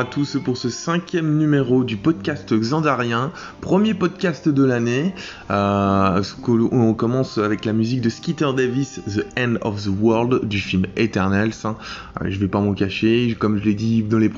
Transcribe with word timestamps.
à 0.00 0.04
tous 0.06 0.38
pour 0.42 0.56
ce 0.56 0.70
cinquième 0.70 1.36
numéro 1.36 1.84
du 1.84 1.98
podcast 1.98 2.54
Xandarien, 2.54 3.32
premier 3.60 3.92
podcast 3.92 4.48
de 4.48 4.64
l'année. 4.64 5.14
Euh, 5.50 6.22
on 6.72 6.94
commence 6.94 7.36
avec 7.36 7.66
la 7.66 7.74
musique 7.74 8.00
de 8.00 8.08
Skeeter 8.08 8.54
Davis, 8.56 9.02
The 9.06 9.26
End 9.38 9.56
of 9.60 9.84
the 9.84 9.90
World 10.00 10.46
du 10.46 10.58
film 10.58 10.86
Eternals. 10.96 11.52
Hein. 11.64 11.76
Euh, 12.22 12.30
je 12.30 12.38
vais 12.38 12.48
pas 12.48 12.60
m'en 12.60 12.72
cacher, 12.72 13.36
comme 13.38 13.58
je 13.58 13.64
l'ai 13.64 13.74
dit 13.74 14.02
dans 14.02 14.16
les, 14.16 14.30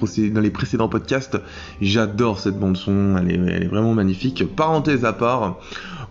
précédents 0.50 0.88
podcasts, 0.88 1.38
j'adore 1.80 2.40
cette 2.40 2.58
bande 2.58 2.76
son, 2.76 3.16
elle 3.18 3.30
est, 3.30 3.68
vraiment 3.68 3.94
magnifique. 3.94 4.44
Parenthèse 4.56 5.04
à 5.04 5.12
part. 5.12 5.60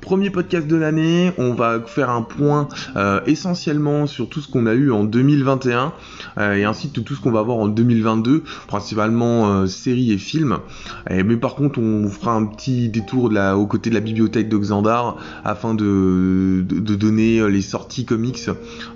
Premier 0.01 0.31
podcast 0.31 0.67
de 0.67 0.75
l'année, 0.75 1.31
on 1.37 1.53
va 1.53 1.79
faire 1.79 2.09
un 2.09 2.23
point 2.23 2.67
euh, 2.95 3.21
essentiellement 3.27 4.07
sur 4.07 4.27
tout 4.27 4.41
ce 4.41 4.49
qu'on 4.49 4.65
a 4.65 4.73
eu 4.73 4.91
en 4.91 5.03
2021 5.03 5.93
euh, 6.37 6.55
et 6.55 6.63
ainsi 6.63 6.89
de 6.89 6.99
tout 6.99 7.13
ce 7.13 7.21
qu'on 7.21 7.31
va 7.31 7.43
voir 7.43 7.57
en 7.57 7.67
2022, 7.67 8.43
principalement 8.67 9.53
euh, 9.53 9.67
séries 9.67 10.11
et 10.11 10.17
films. 10.17 10.57
mais 11.09 11.37
par 11.37 11.55
contre, 11.55 11.79
on 11.79 12.09
fera 12.09 12.33
un 12.33 12.45
petit 12.45 12.89
détour 12.89 13.29
de 13.29 13.35
la, 13.35 13.57
aux 13.57 13.67
côtés 13.67 13.91
de 13.91 13.95
la 13.95 14.01
bibliothèque 14.01 14.49
de 14.49 14.57
Xandar 14.57 15.17
afin 15.45 15.75
de, 15.75 16.65
de, 16.67 16.95
donner 16.95 17.47
les 17.49 17.61
sorties 17.61 18.05
comics, 18.05 18.49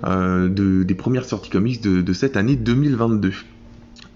de, 0.04 0.82
des 0.82 0.94
premières 0.94 1.24
sorties 1.24 1.50
comics 1.50 1.80
de 1.80 2.12
cette 2.12 2.36
année 2.36 2.56
2022. 2.56 3.32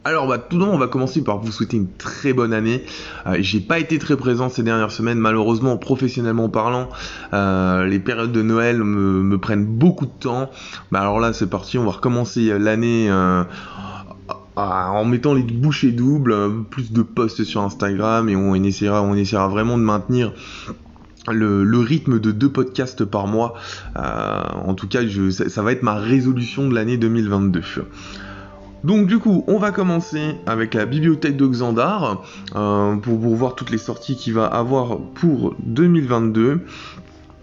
Alors 0.03 0.27
bah 0.27 0.39
tout 0.39 0.59
d'abord 0.59 0.75
on 0.75 0.79
va 0.79 0.89
commencer 0.89 1.23
par 1.23 1.39
vous 1.41 1.53
souhaiter 1.53 1.77
une 1.77 1.93
très 1.93 2.33
bonne 2.33 2.55
année. 2.55 2.84
Euh, 3.27 3.37
j'ai 3.41 3.61
pas 3.61 3.79
été 3.79 3.98
très 3.98 4.17
présent 4.17 4.48
ces 4.48 4.62
dernières 4.62 4.92
semaines 4.92 5.19
malheureusement 5.19 5.77
professionnellement 5.77 6.48
parlant. 6.48 6.89
Euh, 7.34 7.84
les 7.84 7.98
périodes 7.98 8.33
de 8.33 8.41
Noël 8.41 8.83
me, 8.83 9.37
prennent 9.37 9.67
beaucoup 9.67 10.07
de 10.07 10.19
temps. 10.19 10.51
Bah 10.91 11.03
alors 11.03 11.20
là 11.20 11.34
c'est 11.34 11.51
parti, 11.51 11.77
on 11.77 11.84
va 11.84 11.91
recommencer 11.91 12.59
l'année 12.59 13.11
euh, 13.11 13.45
en 14.57 15.05
mettant 15.05 15.34
les 15.34 15.42
bouchées 15.42 15.92
doubles, 15.92 16.35
plus 16.70 16.92
de 16.92 17.03
posts 17.03 17.45
sur 17.45 17.61
Instagram 17.61 18.31
et 18.31 18.37
on 18.37 18.55
essaiera, 18.55 19.03
vraiment 19.48 19.77
de 19.77 19.83
maintenir 19.83 20.33
le, 21.29 21.79
rythme 21.79 22.20
de 22.20 22.31
deux 22.31 22.51
podcasts 22.51 23.05
par 23.05 23.27
mois. 23.27 23.53
en 23.97 24.73
tout 24.73 24.89
cas, 24.89 25.01
ça, 25.31 25.62
va 25.62 25.73
être 25.73 25.83
ma 25.83 25.95
résolution 25.95 26.69
de 26.69 26.75
l'année 26.75 26.97
2022. 26.97 27.61
Donc 28.84 29.06
du 29.06 29.19
coup, 29.19 29.45
on 29.47 29.59
va 29.59 29.73
commencer 29.73 30.36
avec 30.47 30.75
la 30.75 30.86
bibliothèque 30.86 31.36
de 31.36 31.47
Xandar 31.47 32.25
euh, 32.56 32.97
pour, 32.97 33.19
voir 33.19 33.55
toutes 33.55 33.70
les 33.70 33.78
sorties 33.78 34.17
qu'il 34.17 34.34
va 34.34 34.47
avoir 34.47 34.98
pour 34.98 35.55
2022 35.64 36.61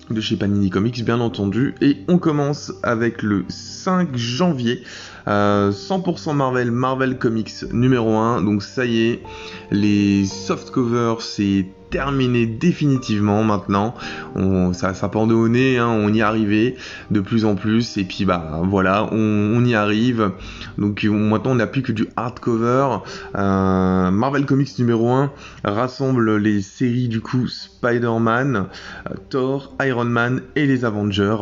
de 0.10 0.22
chez 0.22 0.38
Panini 0.38 0.70
Comics 0.70 1.04
bien 1.04 1.20
entendu. 1.20 1.76
Et 1.82 1.98
on 2.08 2.18
commence 2.18 2.74
avec 2.82 3.22
le 3.22 3.46
5 3.50 4.16
janvier 4.16 4.84
100% 5.28 6.30
euh, 6.30 6.34
Marvel 6.34 6.72
Marvel 6.72 7.18
Comics 7.18 7.64
numéro 7.74 8.16
1 8.16 8.44
donc 8.44 8.64
ça 8.64 8.86
y 8.86 9.08
est 9.10 9.24
les 9.72 10.26
soft 10.26 10.72
covers 10.72 11.22
c'est 11.22 11.66
terminé 11.90 12.46
définitivement 12.46 13.44
maintenant. 13.44 13.96
On, 14.36 14.74
ça, 14.74 14.94
ça 14.94 15.10
pendait 15.10 15.78
hein, 15.78 15.88
on 15.88 16.14
y 16.14 16.22
arrivait 16.22 16.76
de 17.12 17.20
plus 17.20 17.46
en 17.46 17.56
plus. 17.56 17.98
Et 17.98 18.04
puis 18.04 18.26
bah 18.26 18.62
voilà, 18.64 19.10
on, 19.12 19.66
y 19.66 19.76
arrive. 19.76 20.32
Donc 20.78 21.04
maintenant 21.04 21.52
on 21.52 21.56
n'a 21.56 21.68
plus 21.68 21.82
que 21.82 21.92
du 21.92 22.08
hardcover. 22.16 22.98
Euh, 23.36 24.12
Marvel 24.12 24.46
Comics 24.46 24.78
numéro 24.80 25.12
1 25.12 25.32
rassemble 25.64 26.38
les 26.38 26.62
séries 26.62 27.08
du 27.08 27.22
coup 27.22 27.48
Spider-Man, 27.48 28.68
euh, 29.10 29.14
Thor, 29.30 29.74
Iron 29.82 30.06
Man 30.06 30.42
et 30.56 30.66
les 30.66 30.86
Avengers. 30.86 31.38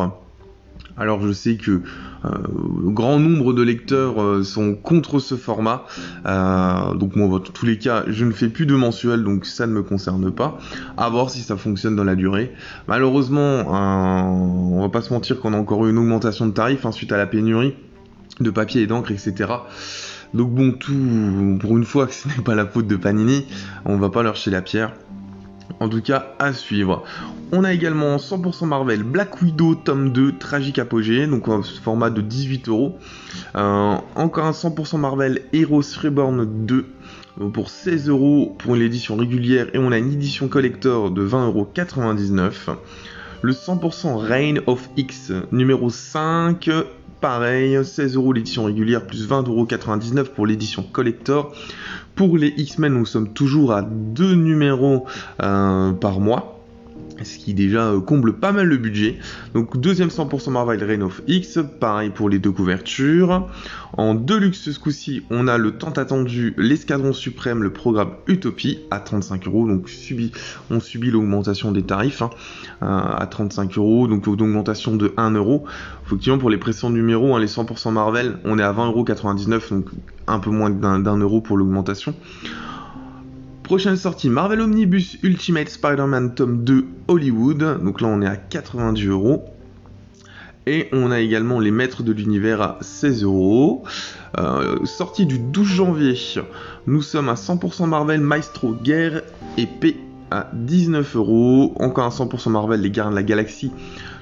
Alors 0.98 1.22
je 1.22 1.32
sais 1.34 1.58
que 1.58 1.82
euh, 2.24 2.30
grand 2.86 3.20
nombre 3.20 3.54
de 3.54 3.62
lecteurs 3.62 4.22
euh, 4.22 4.44
sont 4.44 4.76
contre 4.76 5.20
ce 5.20 5.36
format, 5.36 5.86
euh, 6.26 6.94
donc 6.94 7.18
moi 7.18 7.28
dans 7.28 7.40
tous 7.40 7.66
les 7.66 7.78
cas 7.78 8.04
je 8.08 8.24
ne 8.24 8.32
fais 8.32 8.48
plus 8.48 8.66
de 8.66 8.76
mensuel 8.76 9.24
donc 9.24 9.46
ça 9.46 9.68
ne 9.68 9.74
me 9.74 9.84
concerne 9.84 10.32
pas. 10.32 10.58
À 10.96 11.10
voir 11.10 11.30
si 11.30 11.42
ça 11.42 11.58
fonctionne 11.58 11.96
dans 11.96 12.06
la 12.06 12.16
durée. 12.16 12.54
Malheureusement, 12.88 13.66
on 13.68 14.82
va 14.82 14.90
pas 14.90 15.02
se 15.02 15.14
mentir 15.14 15.40
qu'on 15.40 15.54
a 15.54 15.58
encore 15.58 15.86
eu 15.86 15.90
une 15.90 15.98
augmentation 15.98 16.48
de 16.48 16.52
tarifs 16.52 16.86
hein, 16.86 16.92
à 17.10 17.18
la 17.18 17.28
pénurie 17.28 17.76
de 18.40 18.50
papier 18.50 18.82
et 18.82 18.88
d'encre, 18.88 19.12
etc. 19.12 19.52
Donc 20.34 20.54
bon, 20.54 20.72
tout 20.72 21.58
pour 21.60 21.78
une 21.78 21.86
fois 21.86 22.08
que 22.08 22.14
ce 22.14 22.28
n'est 22.28 22.44
pas 22.44 22.56
la 22.56 22.66
faute 22.66 22.88
de 22.88 22.96
Panini, 22.96 23.46
on 23.86 23.98
va 23.98 24.10
pas 24.10 24.24
leur 24.24 24.36
jeter 24.36 24.52
la 24.52 24.62
pierre. 24.62 24.94
En 25.80 25.90
tout 25.90 26.02
cas, 26.02 26.36
à 26.40 26.54
suivre. 26.54 27.04
On 27.52 27.64
a 27.64 27.74
également 27.74 28.16
100% 28.18 28.66
Marvel 28.66 29.04
Black 29.04 29.42
Widow 29.42 29.76
tome 29.76 30.12
2 30.12 30.38
Tragique 30.38 30.80
Apogée, 30.80 31.28
donc 31.28 31.48
en 31.48 31.62
format 31.64 32.10
de 32.10 32.22
18 32.22 32.70
euros. 32.70 32.98
Euh, 33.56 33.96
encore 34.16 34.46
un 34.46 34.52
100% 34.52 34.98
Marvel 34.98 35.42
Heroes 35.54 36.00
Reborn 36.02 36.66
2 36.66 36.86
pour 37.54 37.70
16 37.70 38.10
euros 38.10 38.56
pour 38.58 38.76
l'édition 38.76 39.18
régulière 39.18 39.68
et 39.74 39.78
on 39.78 39.92
a 39.92 39.98
une 39.98 40.14
édition 40.14 40.48
collector 40.48 41.12
de 41.12 41.28
20,99€. 41.28 42.78
Le 43.46 43.54
100% 43.54 44.16
Reign 44.16 44.60
of 44.66 44.90
X 44.98 45.32
numéro 45.52 45.92
5 45.92 46.68
pareil, 47.22 47.78
16 47.86 48.16
euros 48.16 48.34
l'édition 48.34 48.64
régulière 48.64 49.06
plus 49.06 49.30
20,99€ 49.30 50.24
pour 50.24 50.48
l'édition 50.48 50.82
collector. 50.82 51.54
Pour 52.16 52.40
les 52.40 52.48
X-Men, 52.58 52.94
nous 52.94 53.06
sommes 53.06 53.34
toujours 53.34 53.74
à 53.74 53.84
deux 53.84 54.34
numéros 54.34 55.06
euh, 55.44 55.92
par 55.92 56.20
mois 56.20 56.55
ce 57.24 57.38
qui 57.38 57.54
déjà 57.54 57.88
euh, 57.88 58.02
comble 58.02 58.34
pas 58.34 58.52
mal 58.52 58.68
le 58.68 58.78
budget. 58.78 59.18
Donc 59.54 59.78
deuxième 59.78 60.10
100% 60.10 60.52
Marvel 60.52 60.84
Reign 60.84 61.04
of 61.04 61.22
X, 61.28 61.60
pareil 61.80 62.10
pour 62.10 62.30
les 62.30 62.40
deux 62.40 62.52
couvertures. 62.52 63.48
En 63.98 64.14
deluxe 64.14 64.72
ce 64.72 64.80
coup-ci, 64.80 65.24
on 65.30 65.48
a 65.48 65.58
le 65.58 65.78
tant 65.78 65.92
attendu 65.92 66.54
l'Escadron 66.58 67.14
Suprême, 67.14 67.64
le 67.64 67.72
programme 67.72 68.10
Utopie 68.28 68.80
à 68.92 69.00
35 69.00 69.48
euros. 69.48 69.68
Donc 69.68 69.90
on 70.70 70.80
subit 70.80 71.12
l'augmentation 71.12 71.72
des 71.72 71.84
tarifs 71.84 72.22
hein, 72.22 72.30
euh, 72.84 72.86
à 72.86 73.26
35 73.26 73.78
euros, 73.78 74.08
donc 74.08 74.28
une 74.28 74.34
augmentation 74.34 74.96
de 74.96 75.14
1 75.18 75.32
euro. 75.32 75.66
Effectivement 76.06 76.38
pour 76.38 76.50
les 76.50 76.58
précédents 76.58 76.90
numéros, 76.90 77.36
hein, 77.36 77.40
les 77.40 77.48
100% 77.48 77.92
Marvel, 77.92 78.38
on 78.44 78.60
est 78.60 78.64
à 78.64 78.74
20,99 78.74 79.54
euros, 79.54 79.62
donc 79.72 79.86
un 80.28 80.40
peu 80.40 80.50
moins 80.50 80.70
d'un 80.70 81.18
euro 81.18 81.42
pour 81.42 81.58
l'augmentation. 81.58 82.14
Prochaine 83.66 83.98
sortie, 83.98 84.30
Marvel 84.30 84.62
Omnibus 84.62 85.18
Ultimate 85.24 85.70
Spider-Man 85.70 86.36
tome 86.36 86.64
2 86.64 86.86
Hollywood. 87.08 87.84
Donc 87.84 88.00
là, 88.00 88.08
on 88.08 88.22
est 88.22 88.28
à 88.28 88.36
90 88.36 89.08
euros. 89.08 89.44
Et 90.68 90.88
on 90.92 91.10
a 91.10 91.20
également 91.20 91.60
les 91.60 91.72
Maîtres 91.72 92.04
de 92.04 92.12
l'Univers 92.12 92.62
à 92.62 92.78
16 92.82 93.24
euros. 93.24 93.84
Euh, 94.38 94.86
sortie 94.86 95.26
du 95.26 95.40
12 95.40 95.68
janvier, 95.68 96.14
nous 96.86 97.02
sommes 97.02 97.28
à 97.28 97.34
100% 97.34 97.88
Marvel 97.88 98.22
Maestro 98.22 98.76
Guerre 98.76 99.24
et 99.58 99.68
à 100.30 100.48
19 100.54 101.16
euros. 101.16 101.74
Encore 101.80 102.06
un 102.06 102.10
100% 102.10 102.52
Marvel 102.52 102.82
Les 102.82 102.92
Gardiens 102.92 103.10
de 103.10 103.16
la 103.16 103.24
Galaxie 103.24 103.72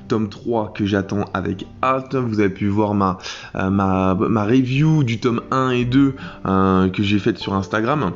tome 0.07 0.29
3 0.29 0.71
que 0.71 0.85
j'attends 0.85 1.25
avec 1.33 1.67
hâte. 1.83 2.15
Vous 2.15 2.39
avez 2.39 2.49
pu 2.49 2.69
voir 2.69 2.93
ma, 2.93 3.17
euh, 3.55 4.45
review 4.45 5.03
du 5.03 5.19
tome 5.19 5.41
1 5.51 5.71
et 5.71 5.83
2 5.83 6.15
euh, 6.45 6.87
que 6.87 7.03
j'ai 7.03 7.19
faite 7.19 7.39
sur 7.39 7.53
Instagram. 7.53 8.13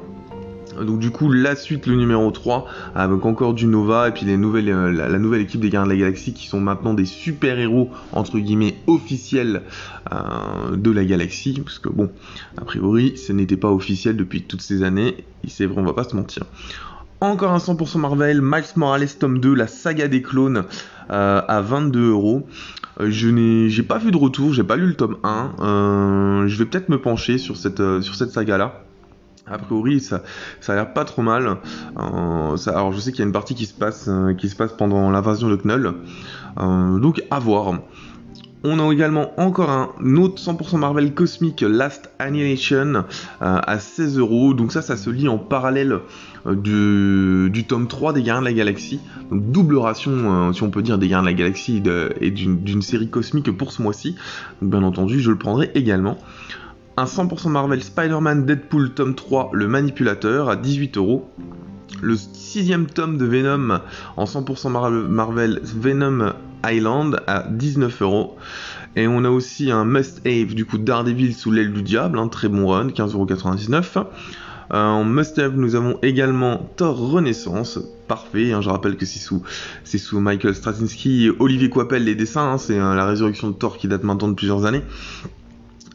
Donc 0.82 1.00
du 1.00 1.12
coup 1.12 1.32
la 1.32 1.56
suite 1.56 1.88
le 1.88 1.96
numéro 1.96 2.30
3 2.32 2.68
avec 2.96 3.26
encore 3.26 3.54
du 3.54 3.66
Nova 3.66 4.08
et 4.10 4.12
puis 4.12 4.26
les 4.26 4.38
nouvelles, 4.38 4.70
euh, 4.70 4.92
la, 4.92 5.20
nouvelle 5.20 5.42
équipe 5.42 5.62
des 5.62 5.70
Gardiens 5.70 5.88
de 5.88 5.94
la 5.94 6.00
Galaxie 6.00 6.34
qui 6.34 6.48
sont 6.48 6.60
maintenant 6.60 6.94
des 6.94 7.06
super-héros 7.06 7.90
entre 8.12 8.40
guillemets 8.40 8.76
officiels 8.88 9.64
euh, 10.12 10.76
de 10.76 10.92
la 10.92 11.06
galaxie 11.06 11.60
parce 11.64 11.80
que 11.80 11.90
bon 11.90 12.10
a 12.58 12.66
priori 12.66 13.18
ce 13.18 13.34
n'était 13.34 13.58
pas 13.58 13.72
officiel 13.72 14.16
depuis 14.16 14.44
toutes 14.44 14.62
ces 14.62 14.84
années 14.84 15.16
c'est 15.48 15.66
vrai 15.66 15.82
on 15.82 15.86
va 15.86 15.94
pas 15.94 16.04
se 16.04 16.16
mentir. 16.16 16.44
Encore 17.20 17.52
un 17.52 17.58
100% 17.58 17.98
Marvel, 18.00 18.42
Miles 18.44 18.64
Morales 18.76 19.10
tome 19.18 19.40
2, 19.40 19.56
la 19.56 19.66
saga 19.66 20.08
des 20.08 20.22
clones 20.22 20.66
euh, 21.10 21.42
à 21.48 21.62
22 21.62 22.12
euros. 22.12 22.48
Je 23.00 23.30
n'ai 23.30 23.70
j'ai 23.70 23.84
pas 23.84 23.98
vu 23.98 24.12
de 24.12 24.18
retour, 24.18 24.54
j'ai 24.54 24.64
pas 24.64 24.76
lu 24.76 24.88
le 24.88 24.94
tome 24.94 25.18
1. 25.24 26.46
je 26.48 26.58
vais 26.58 26.66
peut-être 26.66 26.90
me 26.90 27.00
pencher 27.00 27.38
sur 27.38 27.58
cette, 27.58 27.82
sur 28.02 28.14
cette 28.14 28.32
saga 28.32 28.58
là. 28.58 28.87
A 29.50 29.58
priori, 29.58 30.02
ça, 30.02 30.24
a 30.68 30.76
l'air 30.76 30.94
pas 30.94 31.06
trop 31.06 31.22
mal. 31.22 31.58
Euh, 31.98 32.58
alors, 32.68 32.92
je 32.92 33.00
sais 33.00 33.12
qu'il 33.12 33.20
y 33.20 33.24
a 33.24 33.26
une 33.26 33.32
partie 33.32 33.56
qui 33.56 33.66
se 33.66 33.74
passe, 33.74 34.08
euh, 34.10 34.34
pendant 34.78 35.10
l'invasion 35.10 35.48
de 35.48 35.56
Knull. 35.56 35.94
Euh, 36.60 37.00
donc, 37.00 37.24
à 37.32 37.40
voir. 37.40 37.80
On 38.64 38.80
a 38.80 38.92
également 38.92 39.40
encore 39.40 39.70
un 39.70 40.16
autre 40.16 40.42
100% 40.42 40.78
Marvel 40.80 41.14
Cosmic 41.14 41.62
Last 41.62 42.10
Annihilation 42.18 43.06
à 43.40 43.80
16 43.80 44.18
euros. 44.18 44.56
Donc 44.56 44.74
ça, 44.74 44.82
ça 44.82 44.98
se 44.98 45.12
lit 45.12 45.28
en 45.30 45.38
parallèle 45.38 46.00
du, 46.46 47.52
du, 47.52 47.66
tome 47.66 47.88
3 47.88 48.14
des 48.14 48.24
Gardiens 48.24 48.42
de 48.42 48.48
la 48.48 48.54
Galaxie. 48.54 49.00
Donc 49.30 49.52
double 49.52 49.78
ration, 49.78 50.52
si 50.54 50.64
on 50.64 50.72
peut 50.72 50.82
dire, 50.82 50.98
des 50.98 51.08
Gardiens 51.08 51.32
de 51.32 51.38
la 51.38 51.38
Galaxie 51.38 51.84
et 52.20 52.32
d'une 52.32 52.82
série 52.82 53.10
cosmique 53.10 53.56
pour 53.56 53.72
ce 53.72 53.84
mois-ci. 53.84 54.16
Bien 54.64 54.82
entendu, 54.82 55.22
je 55.22 55.30
le 55.30 55.38
prendrai 55.38 55.72
également 55.76 56.18
un 56.98 57.06
100% 57.06 57.50
Marvel 57.50 57.84
Spider-Man 57.84 58.46
Deadpool 58.46 58.92
tome 58.94 59.14
3, 59.14 59.52
le 59.54 59.68
manipulateur, 59.68 60.50
à 60.50 60.56
18 60.56 60.98
euros. 60.98 61.30
Le 62.02 62.16
sixième 62.16 62.88
tome 62.88 63.18
de 63.18 63.26
Venom 63.26 63.80
en 64.18 64.26
100% 64.26 65.08
Marvel 65.08 65.62
Venom 65.64 66.34
Island 66.66 67.22
à 67.28 67.46
19 67.50 68.02
euros. 68.02 68.38
Et 68.96 69.08
on 69.08 69.24
a 69.24 69.30
aussi 69.30 69.72
un 69.72 69.86
must-have 69.86 70.56
du 70.56 70.66
coup 70.66 70.80
Daredevil 70.80 71.34
sous 71.34 71.52
l'aile 71.52 71.72
du 71.72 71.84
diable, 71.84 72.18
un 72.18 72.28
très 72.28 72.50
bon 72.50 72.68
run, 72.68 72.88
15,99€. 72.88 74.06
en 74.72 75.04
must-have, 75.04 75.56
nous 75.56 75.76
avons 75.76 76.00
également 76.02 76.68
Thor 76.78 76.98
Renaissance. 76.98 77.80
Parfait, 78.08 78.54
hein, 78.54 78.62
je 78.62 78.70
rappelle 78.70 78.98
que 78.98 79.06
c'est 79.06 79.20
sous, 79.20 79.44
c'est 79.84 79.98
sous 80.00 80.20
Michael 80.20 80.56
Straczynski 80.56 81.28
et 81.28 81.32
Olivier 81.40 81.70
Coipel 81.70 82.04
les 82.04 82.16
dessins, 82.16 82.54
hein, 82.54 82.58
c'est 82.58 82.78
la 82.78 83.06
résurrection 83.06 83.50
de 83.50 83.54
Thor 83.54 83.78
qui 83.78 83.88
date 83.88 84.04
maintenant 84.04 84.30
de 84.30 84.34
plusieurs 84.34 84.66
années. 84.66 84.82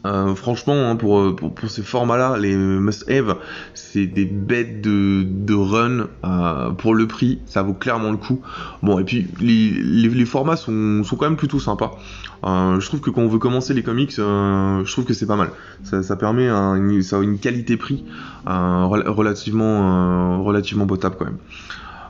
Euh, 0.05 0.35
franchement, 0.35 0.89
hein, 0.89 0.95
pour, 0.97 1.35
pour, 1.35 1.69
ces 1.69 1.81
formats-là, 1.81 2.37
les 2.37 2.55
must-have, 2.55 3.37
c'est 3.73 4.05
des 4.05 4.25
bêtes 4.25 4.81
de, 4.81 5.23
de 5.23 5.53
run 5.53 6.07
euh, 6.25 6.71
pour 6.71 6.93
le 6.93 7.07
prix, 7.07 7.39
ça 7.45 7.63
vaut 7.63 7.73
clairement 7.73 8.11
le 8.11 8.17
coup. 8.17 8.41
Bon, 8.81 8.99
et 8.99 9.05
puis 9.05 9.27
les, 9.39 9.71
les, 9.71 10.25
formats 10.25 10.57
sont, 10.57 11.03
sont, 11.03 11.15
quand 11.15 11.25
même 11.25 11.37
plutôt 11.37 11.59
sympas. 11.59 11.97
Euh, 12.43 12.81
je 12.81 12.87
trouve 12.87 12.99
que 12.99 13.09
quand 13.09 13.21
on 13.21 13.29
veut 13.29 13.39
commencer 13.39 13.73
les 13.73 13.83
comics, 13.83 14.11
je 14.11 14.91
trouve 14.91 15.05
que 15.05 15.13
c'est 15.13 15.25
pas 15.27 15.37
mal. 15.37 15.51
Ça, 15.83 16.03
ça 16.03 16.17
permet 16.17 16.49
une, 16.49 17.01
ça 17.01 17.19
une 17.19 17.39
qualité-prix 17.39 18.03
relativement, 18.45 20.43
relativement 20.43 20.85
potable 20.85 21.15
quand 21.17 21.25
même. 21.25 21.37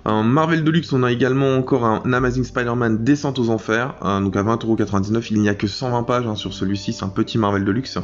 En 0.06 0.24
Marvel 0.24 0.66
Deluxe, 0.66 0.92
on 0.92 1.02
a 1.04 1.12
également 1.14 1.56
encore 1.56 1.86
un 1.86 2.12
Amazing 2.12 2.44
Spider-Man 2.44 3.06
Descente 3.06 3.40
aux 3.40 3.50
Enfers, 3.50 3.96
hein, 4.02 4.20
donc 4.20 4.36
à 4.36 4.44
20,99€. 4.44 5.28
Il 5.32 5.42
n'y 5.42 5.48
a 5.48 5.56
que 5.56 5.68
120 5.68 6.04
pages 6.04 6.28
hein, 6.28 6.36
sur 6.36 6.54
celui-ci, 6.54 6.92
c'est 6.92 7.06
un 7.06 7.10
petit 7.10 7.38
Marvel 7.38 7.64
Deluxe. 7.64 7.98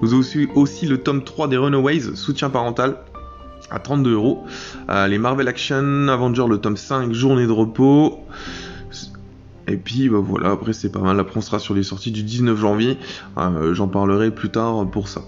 Nous 0.00 0.14
avons 0.14 0.24
aussi, 0.54 0.86
le 0.86 0.98
tome 0.98 1.22
3 1.22 1.48
des 1.48 1.58
Runaways, 1.58 2.16
soutien 2.16 2.48
parental, 2.48 2.96
à 3.70 3.78
32 3.78 4.12
euros. 4.14 4.44
Euh, 4.88 5.06
les 5.06 5.18
Marvel 5.18 5.46
Action 5.46 6.08
Avengers, 6.08 6.46
le 6.48 6.58
tome 6.58 6.78
5, 6.78 7.12
journée 7.12 7.46
de 7.46 7.52
repos. 7.52 8.20
Et 9.66 9.76
puis 9.76 10.10
bah 10.10 10.18
voilà, 10.20 10.50
après 10.50 10.72
c'est 10.72 10.90
pas 10.90 11.00
mal. 11.00 11.18
Après 11.20 11.38
on 11.38 11.40
sera 11.40 11.58
sur 11.58 11.74
les 11.74 11.82
sorties 11.82 12.10
du 12.10 12.22
19 12.22 12.58
janvier. 12.58 12.98
Euh, 13.38 13.74
j'en 13.74 13.88
parlerai 13.88 14.30
plus 14.30 14.50
tard 14.50 14.86
pour 14.90 15.08
ça. 15.08 15.22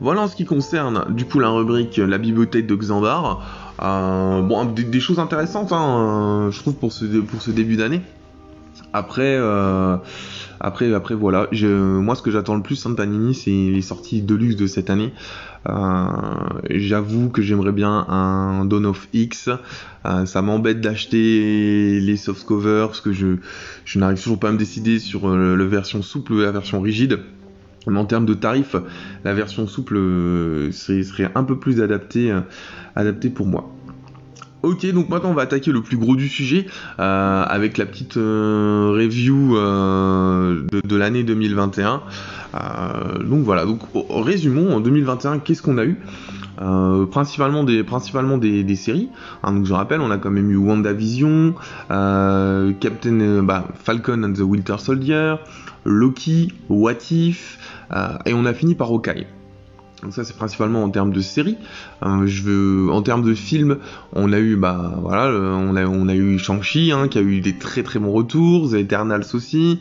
Voilà 0.00 0.22
en 0.22 0.28
ce 0.28 0.34
qui 0.34 0.44
concerne 0.44 1.04
du 1.10 1.24
coup 1.24 1.38
la 1.38 1.48
rubrique 1.48 1.96
La 1.96 2.18
bibliothèque 2.18 2.66
de 2.66 2.74
Xandar. 2.74 3.40
Euh, 3.82 4.42
bon, 4.42 4.64
des, 4.64 5.00
choses 5.00 5.18
intéressantes, 5.18 5.72
hein, 5.72 6.50
je 6.52 6.58
trouve, 6.60 6.74
pour 6.74 6.92
ce, 6.92 7.50
début 7.50 7.76
d'année. 7.76 8.00
Après, 8.92 9.36
euh, 9.36 9.96
après, 10.60 11.14
voilà. 11.14 11.48
moi, 11.52 12.14
ce 12.14 12.22
que 12.22 12.30
j'attends 12.30 12.54
le 12.54 12.62
plus 12.62 12.84
hein, 12.86 12.90
de 12.90 12.94
Panini, 12.94 13.34
c'est 13.34 13.50
les 13.50 13.82
sorties 13.82 14.22
de 14.22 14.34
luxe 14.34 14.56
de 14.56 14.66
cette 14.66 14.90
année. 14.90 15.12
Euh, 15.68 16.06
j'avoue 16.70 17.28
que 17.28 17.42
j'aimerais 17.42 17.72
bien 17.72 18.06
un 18.08 18.64
Dawn 18.64 18.86
of 18.86 19.08
X. 19.12 19.50
ça 20.24 20.42
m'embête 20.42 20.80
d'acheter 20.80 22.00
les 22.00 22.16
soft 22.16 22.44
covers 22.44 22.88
parce 22.88 23.00
que 23.00 23.12
je, 23.12 23.36
je 23.84 23.98
n'arrive 23.98 24.20
toujours 24.20 24.38
pas 24.38 24.48
à 24.48 24.52
me 24.52 24.58
décider 24.58 24.98
sur 24.98 25.28
la 25.28 25.64
version 25.64 26.02
souple 26.02 26.32
ou 26.32 26.40
la 26.40 26.52
version 26.52 26.80
rigide. 26.80 27.20
Mais 27.86 27.98
en 27.98 28.04
termes 28.04 28.26
de 28.26 28.34
tarifs, 28.34 28.76
la 29.24 29.34
version 29.34 29.66
souple 29.66 29.96
serait, 30.72 31.30
un 31.34 31.44
peu 31.44 31.58
plus 31.58 31.80
adaptée, 31.80 32.32
adaptée 32.94 33.30
pour 33.30 33.46
moi. 33.46 33.72
Ok, 34.62 34.86
donc 34.92 35.08
maintenant 35.08 35.30
on 35.30 35.34
va 35.34 35.42
attaquer 35.42 35.72
le 35.72 35.82
plus 35.82 35.96
gros 35.96 36.14
du 36.14 36.28
sujet 36.28 36.66
euh, 37.00 37.42
avec 37.42 37.78
la 37.78 37.86
petite 37.86 38.16
euh, 38.16 38.92
review 38.96 39.56
euh, 39.56 40.62
de, 40.84 40.96
l'année 40.96 41.24
2021. 41.24 42.00
donc 43.24 43.42
voilà, 43.42 43.64
donc 43.64 43.80
résumons 44.08 44.76
en 44.76 44.80
2021, 44.80 45.40
qu'est-ce 45.40 45.62
qu'on 45.62 45.78
a 45.78 45.84
eu? 45.84 45.98
Principalement 47.10 47.64
des 47.64 47.84
principalement 47.84 48.38
séries. 48.76 49.08
Hein, 49.42 49.52
donc 49.52 49.66
je 49.66 49.72
rappelle, 49.72 50.00
on 50.00 50.10
a 50.10 50.18
quand 50.18 50.30
même 50.30 50.50
eu 50.50 50.56
WandaVision, 50.56 51.54
Captain 51.88 53.42
bah, 53.42 53.68
Falcon 53.74 54.22
and 54.24 54.32
the 54.34 54.40
Winter 54.40 54.76
Soldier, 54.78 55.36
Loki, 55.84 56.52
What 56.68 57.10
If, 57.10 57.58
et 58.26 58.34
on 58.34 58.44
a 58.44 58.54
fini 58.54 58.74
par 58.74 58.90
Hawkeye. 58.90 59.26
Donc 60.02 60.12
ça 60.12 60.24
c'est 60.24 60.36
principalement 60.36 60.82
en 60.82 60.90
termes 60.90 61.12
de 61.12 61.20
séries. 61.20 61.56
Euh, 62.04 62.26
je 62.26 62.42
veux, 62.42 62.90
en 62.90 63.02
termes 63.02 63.22
de 63.22 63.34
films, 63.34 63.78
on 64.12 64.32
a 64.32 64.38
eu 64.38 64.56
bah 64.56 64.94
voilà, 65.00 65.26
euh, 65.26 65.54
on 65.54 65.76
a 65.76 65.86
on 65.86 66.08
a 66.08 66.14
eu 66.14 66.38
Shang-Chi 66.38 66.90
hein, 66.90 67.06
qui 67.06 67.18
a 67.18 67.22
eu 67.22 67.40
des 67.40 67.54
très 67.54 67.84
très 67.84 68.00
bons 68.00 68.10
retours, 68.10 68.70
The 68.70 68.74
Eternals 68.74 69.26
aussi. 69.34 69.80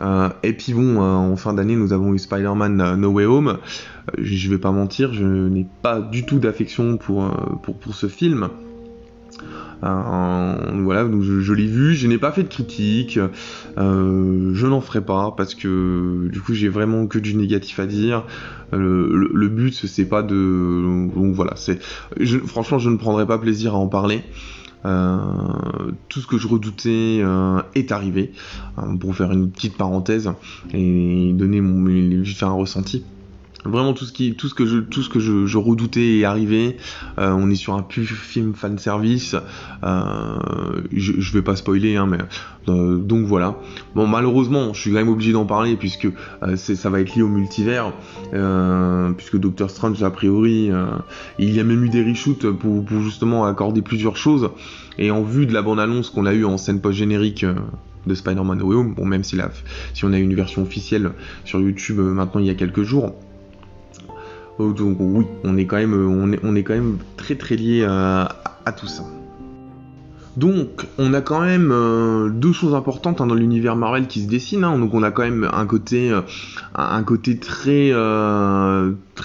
Euh, 0.00 0.28
et 0.42 0.54
puis 0.54 0.72
bon, 0.72 0.98
en 1.00 1.36
fin 1.36 1.54
d'année 1.54 1.76
nous 1.76 1.92
avons 1.92 2.14
eu 2.14 2.18
Spider-Man 2.18 2.96
No 2.96 3.10
Way 3.10 3.26
Home. 3.26 3.58
je 4.18 4.50
vais 4.50 4.58
pas 4.58 4.72
mentir, 4.72 5.12
je 5.12 5.24
n'ai 5.24 5.66
pas 5.82 6.00
du 6.00 6.26
tout 6.26 6.38
d'affection 6.38 6.96
pour, 6.96 7.30
pour 7.62 7.76
pour 7.76 7.94
ce 7.94 8.08
film. 8.08 8.48
Euh, 9.82 10.82
voilà, 10.82 11.04
donc 11.04 11.22
je, 11.22 11.52
l'ai 11.52 11.66
vu, 11.66 11.94
je 11.94 12.06
n'ai 12.06 12.18
pas 12.18 12.32
fait 12.32 12.42
de 12.42 12.48
critique, 12.48 13.18
euh, 13.78 14.50
je 14.54 14.66
n'en 14.66 14.80
ferai 14.80 15.00
pas 15.00 15.32
parce 15.36 15.54
que 15.54 16.28
du 16.30 16.40
coup 16.40 16.52
j'ai 16.52 16.68
vraiment 16.68 17.06
que 17.06 17.18
du 17.18 17.34
négatif 17.34 17.80
à 17.80 17.86
dire. 17.86 18.24
Le, 18.72 19.48
but 19.48 19.74
c'est 19.74 20.04
pas 20.04 20.22
de, 20.22 21.08
donc 21.14 21.34
voilà, 21.34 21.54
c'est, 21.56 21.80
franchement 22.46 22.78
je 22.78 22.90
ne 22.90 22.96
prendrai 22.96 23.26
pas 23.26 23.38
plaisir 23.38 23.74
à 23.74 23.78
en 23.78 23.88
parler. 23.88 24.22
Euh, 24.86 25.18
tout 26.08 26.20
ce 26.20 26.26
que 26.26 26.38
je 26.38 26.48
redoutais 26.48 27.22
est 27.74 27.92
arrivé. 27.92 28.32
pour 29.00 29.14
faire 29.14 29.32
une 29.32 29.50
petite 29.50 29.76
parenthèse 29.76 30.30
et 30.72 31.32
donner 31.32 31.60
mon, 31.60 32.24
faire 32.24 32.48
un 32.48 32.52
ressenti. 32.52 33.04
Vraiment 33.64 33.92
tout 33.92 34.06
ce 34.06 34.12
qui, 34.12 34.34
tout 34.34 34.48
ce 34.48 34.54
que 34.54 34.64
je, 34.64 34.78
tout 34.78 35.02
ce 35.02 35.10
que 35.10 35.20
je, 35.20 35.58
redoutais 35.58 36.18
est 36.18 36.24
arrivé. 36.24 36.78
Euh, 37.18 37.32
on 37.32 37.50
est 37.50 37.56
sur 37.56 37.74
un 37.74 37.82
plus 37.82 38.06
film 38.06 38.54
fan 38.54 38.78
service. 38.78 39.36
Euh, 39.84 40.38
je, 40.92 41.12
je 41.18 41.32
vais 41.32 41.42
pas 41.42 41.56
spoiler, 41.56 41.96
hein, 41.96 42.06
mais 42.06 42.18
euh, 42.68 42.96
donc 42.96 43.26
voilà. 43.26 43.56
Bon, 43.94 44.06
malheureusement, 44.06 44.72
je 44.72 44.80
suis 44.80 44.90
quand 44.90 44.96
même 44.96 45.10
obligé 45.10 45.32
d'en 45.32 45.44
parler 45.44 45.76
puisque 45.76 46.08
ça 46.56 46.90
va 46.90 47.00
être 47.00 47.14
lié 47.14 47.22
au 47.22 47.28
multivers, 47.28 47.92
puisque 49.16 49.36
Doctor 49.36 49.68
Strange 49.68 50.02
a 50.02 50.10
priori, 50.10 50.70
il 51.38 51.50
y 51.50 51.60
a 51.60 51.64
même 51.64 51.84
eu 51.84 51.90
des 51.90 52.02
reshoots 52.02 52.50
pour, 52.52 52.84
pour 52.84 53.00
justement 53.02 53.44
accorder 53.44 53.82
plusieurs 53.82 54.16
choses. 54.16 54.50
Et 54.98 55.10
en 55.10 55.22
vue 55.22 55.46
de 55.46 55.52
la 55.52 55.62
bande 55.62 55.80
annonce 55.80 56.10
qu'on 56.10 56.26
a 56.26 56.32
eu 56.32 56.44
en 56.44 56.56
scène 56.56 56.80
post 56.80 56.98
générique 56.98 57.44
de 58.06 58.14
Spider-Man 58.14 58.62
Home, 58.62 58.94
bon 58.94 59.04
même 59.04 59.24
si, 59.24 59.36
on 60.02 60.12
a 60.12 60.18
une 60.18 60.34
version 60.34 60.62
officielle 60.62 61.12
sur 61.44 61.60
YouTube 61.60 61.98
maintenant 61.98 62.40
il 62.40 62.46
y 62.46 62.50
a 62.50 62.54
quelques 62.54 62.82
jours, 62.82 63.14
donc 64.68 64.96
oui, 65.00 65.26
on 65.44 65.56
est 65.56 65.66
quand 65.66 65.76
même, 65.76 65.94
on 66.42 66.54
est, 66.54 66.62
quand 66.62 66.74
même 66.74 66.98
très 67.16 67.34
très 67.34 67.56
lié 67.56 67.84
à, 67.84 68.72
tout 68.76 68.86
ça. 68.86 69.04
Donc, 70.36 70.86
on 70.96 71.12
a 71.12 71.20
quand 71.20 71.40
même 71.40 71.70
euh, 71.72 72.30
deux 72.30 72.52
choses 72.52 72.74
importantes 72.74 73.20
hein, 73.20 73.26
dans 73.26 73.34
l'univers 73.34 73.74
Marvel 73.74 74.06
qui 74.06 74.22
se 74.22 74.28
dessinent. 74.28 74.62
Hein. 74.62 74.78
Donc, 74.78 74.94
on 74.94 75.02
a 75.02 75.10
quand 75.10 75.24
même 75.24 75.48
un 75.52 75.66
côté, 75.66 76.12
euh, 76.12 76.22
très, 77.40 77.92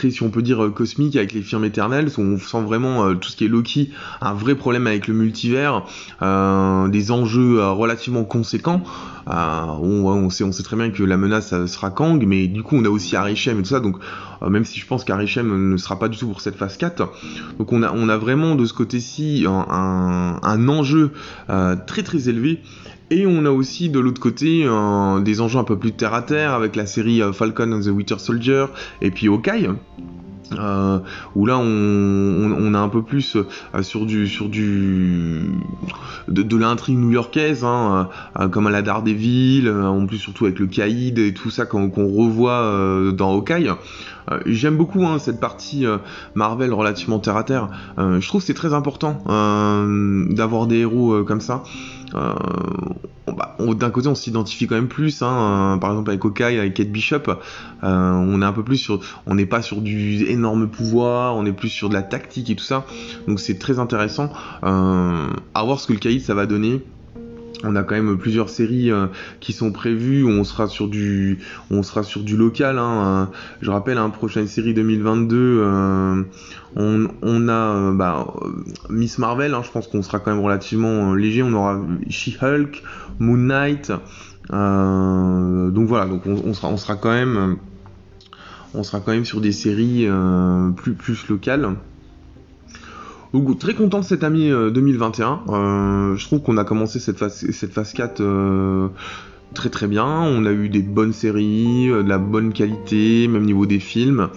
très, 0.09 0.23
on 0.23 0.29
peut 0.29 0.41
dire, 0.41 0.71
cosmique 0.73 1.15
avec 1.15 1.31
les 1.33 1.43
firmes 1.43 1.63
éternelles. 1.63 2.09
On 2.17 2.39
sent 2.39 2.63
vraiment 2.63 3.13
tout 3.13 3.29
ce 3.29 3.37
qui 3.37 3.45
est 3.45 3.47
Loki, 3.47 3.91
un 4.19 4.33
vrai 4.33 4.55
problème 4.55 4.87
avec 4.87 5.07
le 5.07 5.13
multivers, 5.13 5.85
des 6.21 7.11
enjeux 7.11 7.63
relativement 7.63 8.23
conséquents. 8.23 8.81
On, 9.27 10.05
on, 10.05 10.29
sait, 10.29 10.63
très 10.63 10.75
bien 10.75 10.91
que 10.91 11.03
la 11.03 11.17
menace 11.17 11.65
sera 11.65 11.89
Kang, 11.89 12.23
mais 12.25 12.47
du 12.47 12.63
coup, 12.63 12.75
on 12.75 12.85
a 12.85 12.89
aussi 12.89 13.15
Arishem 13.15 13.59
et 13.59 13.63
tout 13.63 13.69
ça. 13.69 13.79
Donc, 13.79 13.97
euh, 14.41 14.49
même 14.49 14.65
si 14.65 14.79
je 14.79 14.85
pense 14.85 15.03
qu'Arishem 15.03 15.71
ne 15.71 15.77
sera 15.77 15.99
pas 15.99 16.07
du 16.07 16.17
tout 16.17 16.27
pour 16.27 16.41
cette 16.41 16.55
phase 16.55 16.77
4. 16.77 17.11
Donc 17.57 17.71
on 17.71 17.81
a, 17.83 18.17
vraiment 18.17 18.55
de 18.55 18.65
ce 18.65 18.73
côté-ci 18.73 19.45
un, 19.47 20.39
un, 20.41 20.69
enjeu 20.69 21.11
euh, 21.49 21.75
très 21.87 22.03
très 22.03 22.29
élevé. 22.29 22.61
Et 23.11 23.27
on 23.27 23.45
a 23.45 23.51
aussi 23.51 23.89
de 23.89 23.99
l'autre 23.99 24.19
côté 24.19 24.67
des 25.23 25.41
enjeux 25.41 25.59
un 25.59 25.63
peu 25.63 25.77
plus 25.77 25.91
terre 25.91 26.13
à 26.13 26.23
terre 26.23 26.53
avec 26.53 26.75
la 26.75 26.87
série 26.87 27.21
euh, 27.21 27.33
Falcon 27.33 27.71
and 27.71 27.81
the 27.81 27.87
Winter 27.87 28.17
Soldier 28.17 28.65
et 29.01 29.11
puis 29.11 29.27
Hawkeye. 29.27 29.69
Euh, 30.51 30.99
où 31.35 31.47
là 31.47 31.57
on, 31.57 32.73
a 32.75 32.79
un 32.79 32.89
peu 32.89 33.01
plus 33.01 33.37
sur 33.81 34.05
du 34.05 34.27
sur 34.27 34.47
du 34.47 35.41
de, 36.27 36.57
l'intrigue 36.57 36.99
new-yorkaise 36.99 37.63
hein, 37.63 38.09
comme 38.51 38.67
à 38.67 38.69
la 38.69 38.83
Daredevil 38.83 39.69
en 39.69 40.05
plus 40.05 40.17
surtout 40.17 40.45
avec 40.45 40.59
le 40.59 40.67
Caïd 40.67 41.17
et 41.17 41.33
tout 41.33 41.49
ça 41.49 41.65
qu'on 41.65 41.89
revoit 41.89 43.11
dans 43.13 43.33
Hawkeye 43.33 43.71
euh, 44.31 44.39
j'aime 44.45 44.77
beaucoup 44.77 45.05
hein, 45.05 45.19
cette 45.19 45.39
partie 45.39 45.85
euh, 45.85 45.97
Marvel 46.33 46.73
relativement 46.73 47.19
terre 47.19 47.37
à 47.37 47.43
terre. 47.43 47.69
Euh, 47.97 48.19
je 48.19 48.27
trouve 48.27 48.41
que 48.41 48.47
c'est 48.47 48.53
très 48.53 48.73
important 48.73 49.23
d'avoir 50.29 50.67
des 50.67 50.79
héros 50.79 51.23
comme 51.23 51.41
ça. 51.41 51.63
Bah, 53.27 53.57
d'un 53.59 53.89
côté, 53.89 54.07
on 54.07 54.15
s'identifie 54.15 54.67
quand 54.67 54.75
même 54.75 54.87
plus. 54.87 55.21
Hein, 55.21 55.77
par 55.81 55.91
exemple, 55.91 56.09
avec 56.11 56.23
Hawkeye, 56.23 56.59
avec 56.59 56.73
Kate 56.75 56.89
Bishop, 56.89 57.23
on 57.81 58.41
est 58.41 58.45
un 58.45 58.53
peu 58.53 58.63
plus 58.63 58.77
sur, 58.77 58.99
on 59.25 59.35
n'est 59.35 59.45
pas 59.45 59.61
sur 59.61 59.81
du 59.81 60.25
énorme 60.25 60.67
pouvoir, 60.67 61.35
on 61.35 61.45
est 61.45 61.51
plus 61.51 61.69
sur 61.69 61.89
de 61.89 61.93
la 61.93 62.03
tactique 62.03 62.49
et 62.49 62.55
tout 62.55 62.63
ça. 62.63 62.85
Donc 63.27 63.39
c'est 63.39 63.59
très 63.59 63.79
intéressant. 63.79 64.31
à 64.61 65.63
voir 65.63 65.79
ce 65.79 65.87
que 65.87 65.93
le 65.93 65.99
caïd 65.99 66.21
ça 66.21 66.33
va 66.33 66.45
donner 66.45 66.81
on 67.65 67.75
a 67.75 67.83
quand 67.83 67.95
même 67.95 68.17
plusieurs 68.17 68.49
séries 68.49 68.91
euh, 68.91 69.07
qui 69.39 69.53
sont 69.53 69.71
prévues. 69.71 70.25
On 70.25 70.43
sera 70.43 70.67
sur 70.67 70.87
du, 70.87 71.39
on 71.71 71.83
sera 71.83 72.03
sur 72.03 72.21
du 72.21 72.37
local. 72.37 72.77
Hein, 72.77 73.29
euh, 73.31 73.35
je 73.61 73.71
rappelle, 73.71 73.97
hein, 73.97 74.09
prochaine 74.09 74.47
série 74.47 74.73
2022. 74.73 75.37
Euh, 75.37 76.23
on, 76.75 77.47
a 77.47 77.91
bah, 77.91 78.27
Miss 78.89 79.17
Marvel. 79.17 79.53
Hein, 79.53 79.61
je 79.63 79.71
pense 79.71 79.87
qu'on 79.87 80.01
sera 80.01 80.19
quand 80.19 80.31
même 80.31 80.43
relativement 80.43 81.13
léger. 81.13 81.43
On 81.43 81.53
aura 81.53 81.79
She-Hulk, 82.09 82.83
Moon 83.19 83.37
Knight. 83.37 83.91
donc 84.49 85.87
voilà. 85.87 86.05
Donc 86.05 86.23
on, 86.25 86.53
sera, 86.53 86.97
quand 86.97 87.11
même, 89.11 89.25
sur 89.25 89.41
des 89.41 89.51
séries 89.51 90.07
plus 90.75 91.27
locales. 91.29 91.75
Très 93.59 93.73
content 93.73 93.99
de 93.99 94.05
cette 94.05 94.23
année 94.23 94.49
2021. 94.49 96.15
je 96.15 96.25
trouve 96.25 96.41
qu'on 96.41 96.57
a 96.57 96.63
commencé 96.63 96.99
cette 96.99 97.17
phase, 97.17 97.49
cette 97.51 97.73
phase 97.73 97.93
4 97.93 98.21
très 99.53 99.69
très 99.69 99.87
bien. 99.87 100.05
On 100.05 100.45
a 100.45 100.51
eu 100.51 100.69
des 100.69 100.81
bonnes 100.81 101.13
séries, 101.13 101.87
de 101.87 102.07
la 102.07 102.17
bonne 102.17 102.53
qualité, 102.53 103.27
même 103.27 103.45
niveau 103.45 103.65
des 103.65 103.79
films. 103.79 104.29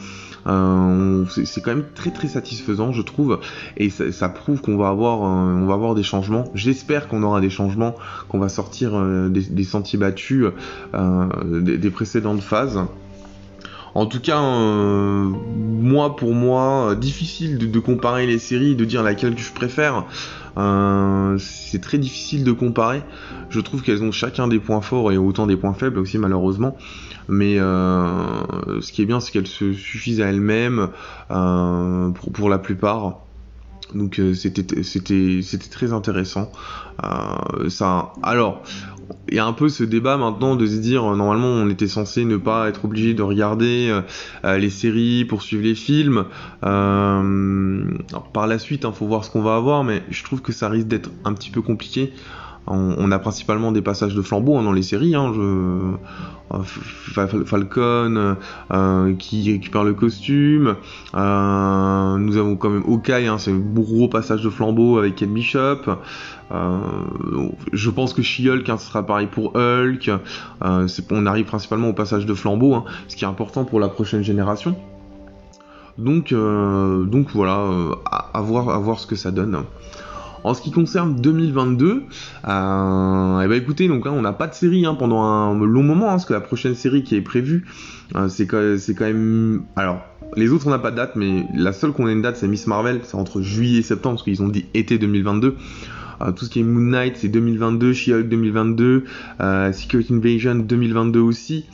Euh, 0.47 1.25
c'est 1.45 1.61
quand 1.61 1.75
même 1.75 1.87
très 1.95 2.11
très 2.11 2.29
satisfaisant, 2.29 2.93
je 2.93 3.03
trouve, 3.03 3.41
et 3.77 3.91
ça, 3.91 4.29
prouve 4.29 4.61
qu'on 4.61 4.77
va 4.77 4.89
avoir, 4.89 5.21
on 5.21 5.67
va 5.67 5.75
avoir 5.75 5.95
des 5.95 6.03
changements. 6.03 6.45
J'espère 6.55 7.09
qu'on 7.09 7.23
aura 7.23 7.41
des 7.41 7.51
changements, 7.51 7.95
qu'on 8.29 8.39
va 8.39 8.49
sortir 8.49 8.93
euh, 8.95 9.29
des, 9.29 9.65
sentiers 9.65 9.99
battus 9.99 10.47
euh, 10.95 11.61
des, 11.61 11.91
précédentes 11.91 12.43
phases. 12.43 12.81
En 13.95 14.07
tout 14.07 14.21
cas, 14.21 14.41
moi 14.41 16.15
pour 16.15 16.35
moi, 16.35 16.95
difficile 16.95 17.59
de, 17.71 17.79
comparer 17.81 18.27
les 18.27 18.39
séries, 18.39 18.77
de 18.77 18.85
dire 18.85 19.03
laquelle 19.03 19.35
que 19.35 19.41
je 19.41 19.53
préfère. 19.53 20.05
C'est 20.57 21.81
très 21.81 21.99
difficile 21.99 22.45
de 22.45 22.53
comparer. 22.53 23.03
Je 23.51 23.61
trouve 23.61 23.83
qu'elles 23.83 24.03
ont 24.03 24.13
chacun 24.13 24.49
des 24.49 24.59
points 24.59 24.81
forts 24.81 25.13
et 25.13 25.19
autant 25.19 25.47
des 25.47 25.57
points 25.57 25.75
faibles 25.75 25.99
aussi 25.99 26.19
malheureusement 26.19 26.77
mais 27.29 27.59
euh, 27.59 28.81
ce 28.81 28.91
qui 28.91 29.03
est 29.03 29.07
bien, 29.07 29.21
c'est 29.21 29.31
qu'elles 29.33 29.47
se 29.47 29.73
suffisent 29.73 30.21
à 30.21 30.27
elles-mêmes 30.27 30.89
euh, 31.31 32.11
pour, 32.11 32.49
la 32.49 32.59
plupart. 32.59 33.21
Donc 33.95 34.19
euh, 34.19 34.35
c'était 34.35 34.65
très 35.71 35.93
intéressant. 35.93 36.51
ça 37.69 38.13
alors 38.23 38.63
il 39.29 39.35
y 39.35 39.39
a 39.39 39.47
un 39.47 39.53
peu 39.53 39.69
ce 39.69 39.85
débat 39.85 40.17
maintenant 40.17 40.57
de 40.57 40.67
se 40.67 40.77
dire 40.77 41.03
normalement 41.15 41.49
on 41.49 41.69
était 41.69 41.89
censé 41.89 42.25
ne 42.25 42.37
pas 42.37 42.69
être 42.69 42.85
obligé 42.85 43.15
de 43.15 43.23
regarder 43.23 44.01
les 44.45 44.71
séries 44.71 45.25
pour 45.25 45.43
suivre 45.43 45.63
les 45.63 45.75
films. 45.75 46.25
par 46.61 47.23
la 48.47 48.59
suite, 48.59 48.85
il 48.85 48.87
hein, 48.87 48.93
faut 48.93 49.07
voir 49.07 49.25
ce 49.25 49.31
qu'on 49.31 49.43
va 49.43 49.57
avoir, 49.57 49.85
mais 49.85 50.03
je 50.11 50.23
trouve 50.25 50.43
que 50.43 50.53
ça 50.53 50.69
risque 50.69 50.89
d'être 50.89 51.11
un 51.25 51.33
petit 51.35 51.51
peu 51.51 51.63
compliqué. 51.63 52.13
On, 52.71 53.11
a 53.11 53.19
principalement 53.19 53.73
des 53.73 53.81
passages 53.81 54.15
de 54.15 54.21
flambeau 54.21 54.59
hein, 54.59 54.63
dans 54.63 54.73
les 54.73 54.83
séries. 54.83 55.15
Hein, 55.15 55.33
euh, 55.37 56.63
Falcon 57.45 58.37
euh, 58.71 59.15
qui 59.15 59.51
récupère 59.53 59.85
le 59.85 59.95
costume. 59.95 60.77
Euh, 61.15 62.17
nous 62.19 62.37
avons 62.37 62.57
quand 62.57 62.71
même 62.71 62.85
Hawkeye, 62.87 63.27
hein, 63.27 63.39
c'est 63.39 63.53
un 63.53 63.59
gros 63.59 64.09
passage 64.09 64.43
de 64.43 64.51
flambeau 64.51 64.99
avec 64.99 65.17
Ken 65.17 65.33
Bishop. 65.33 65.99
je 67.73 67.91
pense 67.91 68.13
que 68.13 68.23
She-Hulk 68.23 68.69
hein, 68.69 68.77
sera 68.77 69.05
pareil 69.05 69.29
pour 69.29 69.57
Hulk. 69.57 70.11
on 70.61 71.27
arrive 71.27 71.47
principalement 71.47 71.89
au 71.89 71.95
passage 71.95 72.27
de 72.27 72.35
flambeau, 72.35 72.75
hein, 72.75 72.85
ce 73.09 73.17
qui 73.17 73.25
est 73.25 73.29
important 73.29 73.65
pour 73.65 73.81
la 73.81 73.89
prochaine 73.89 74.23
génération. 74.23 74.77
Donc, 75.97 76.33
voilà, 77.35 77.65
à 78.35 78.41
voir 78.41 79.01
ce 79.01 79.07
que 79.07 79.17
ça 79.17 79.31
donne. 79.31 79.65
En 80.45 80.55
ce 80.55 80.63
qui 80.63 80.71
concerne 80.71 81.17
2022, 81.21 81.87
euh, 82.47 83.41
eh 83.45 83.49
ben 83.49 83.53
écoutez, 83.53 83.89
donc 83.89 84.07
hein, 84.07 84.13
on 84.15 84.23
n'a 84.23 84.33
pas 84.33 84.47
de 84.47 84.55
série 84.55 84.87
hein, 84.87 84.95
pendant 84.95 85.23
un 85.23 85.59
long 85.59 85.83
moment, 85.83 86.07
hein, 86.07 86.13
parce 86.13 86.25
que 86.25 86.33
la 86.33 86.41
prochaine 86.41 86.75
série 86.75 87.03
qui 87.03 87.17
est 87.17 87.21
prévue, 87.21 87.67
euh, 88.15 88.29
c'est 88.29 88.47
quand, 88.47 88.77
quand, 88.97 89.05
même... 89.05 89.63
Alors, 89.77 90.01
les 90.37 90.51
autres 90.51 90.67
on 90.67 90.71
n'a 90.71 90.79
pas 90.79 90.91
de 90.91 90.97
date, 90.97 91.17
mais 91.17 91.45
la 91.55 91.73
seule 91.73 91.93
qu'on 91.93 92.07
a 92.07 92.13
une 92.13 92.23
date 92.23 92.37
c'est 92.37 92.49
Miss 92.49 92.67
Marvel, 92.67 93.01
c'est 93.03 93.17
entre 93.17 93.43
juillet 93.43 93.81
et 93.81 93.83
septembre, 93.83 94.17
parce 94.17 94.25
qu'ils 94.25 94.43
ont 94.43 94.49
dit 94.49 94.67
été 94.75 94.99
2022. 94.99 95.57
Euh, 96.21 96.33
tout 96.33 96.45
ce 96.45 96.51
qui 96.51 96.61
est 96.61 96.65
Moon 96.65 96.81
Knight 96.81 97.17
c'est 97.17 97.29
2022, 97.29 97.93
She-Hulk 97.93 98.29
2022, 98.29 99.05
Secret 99.73 100.05
Invasion 100.11 100.57
2022 100.57 101.21
aussi. 101.21 101.65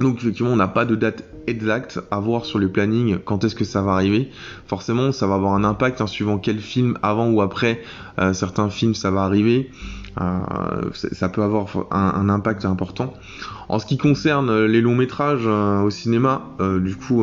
Donc 0.00 0.18
effectivement 0.18 0.52
on 0.52 0.56
n'a 0.56 0.68
pas 0.68 0.84
de 0.84 0.94
date 0.94 1.24
exact 1.48 2.00
à 2.10 2.20
voir 2.20 2.44
sur 2.44 2.58
le 2.58 2.68
planning 2.70 3.18
quand 3.24 3.44
est-ce 3.44 3.54
que 3.54 3.64
ça 3.64 3.82
va 3.82 3.92
arriver. 3.92 4.30
Forcément, 4.66 5.12
ça 5.12 5.26
va 5.26 5.34
avoir 5.34 5.54
un 5.54 5.64
impact 5.64 6.00
hein, 6.00 6.06
suivant 6.06 6.38
quel 6.38 6.58
film, 6.58 6.98
avant 7.02 7.30
ou 7.30 7.40
après 7.40 7.82
euh, 8.18 8.32
certains 8.32 8.70
films, 8.70 8.94
ça 8.94 9.10
va 9.10 9.22
arriver. 9.22 9.70
Euh, 10.20 10.90
ça 10.92 11.28
peut 11.28 11.42
avoir 11.42 11.66
un, 11.90 12.28
impact 12.28 12.64
important. 12.64 13.14
En 13.68 13.78
ce 13.78 13.86
qui 13.86 13.98
concerne 13.98 14.50
euh, 14.50 14.66
les 14.66 14.80
longs 14.80 14.96
métrages 14.96 15.46
au 15.46 15.90
cinéma, 15.90 16.42
du 16.60 16.96
coup, 16.96 17.22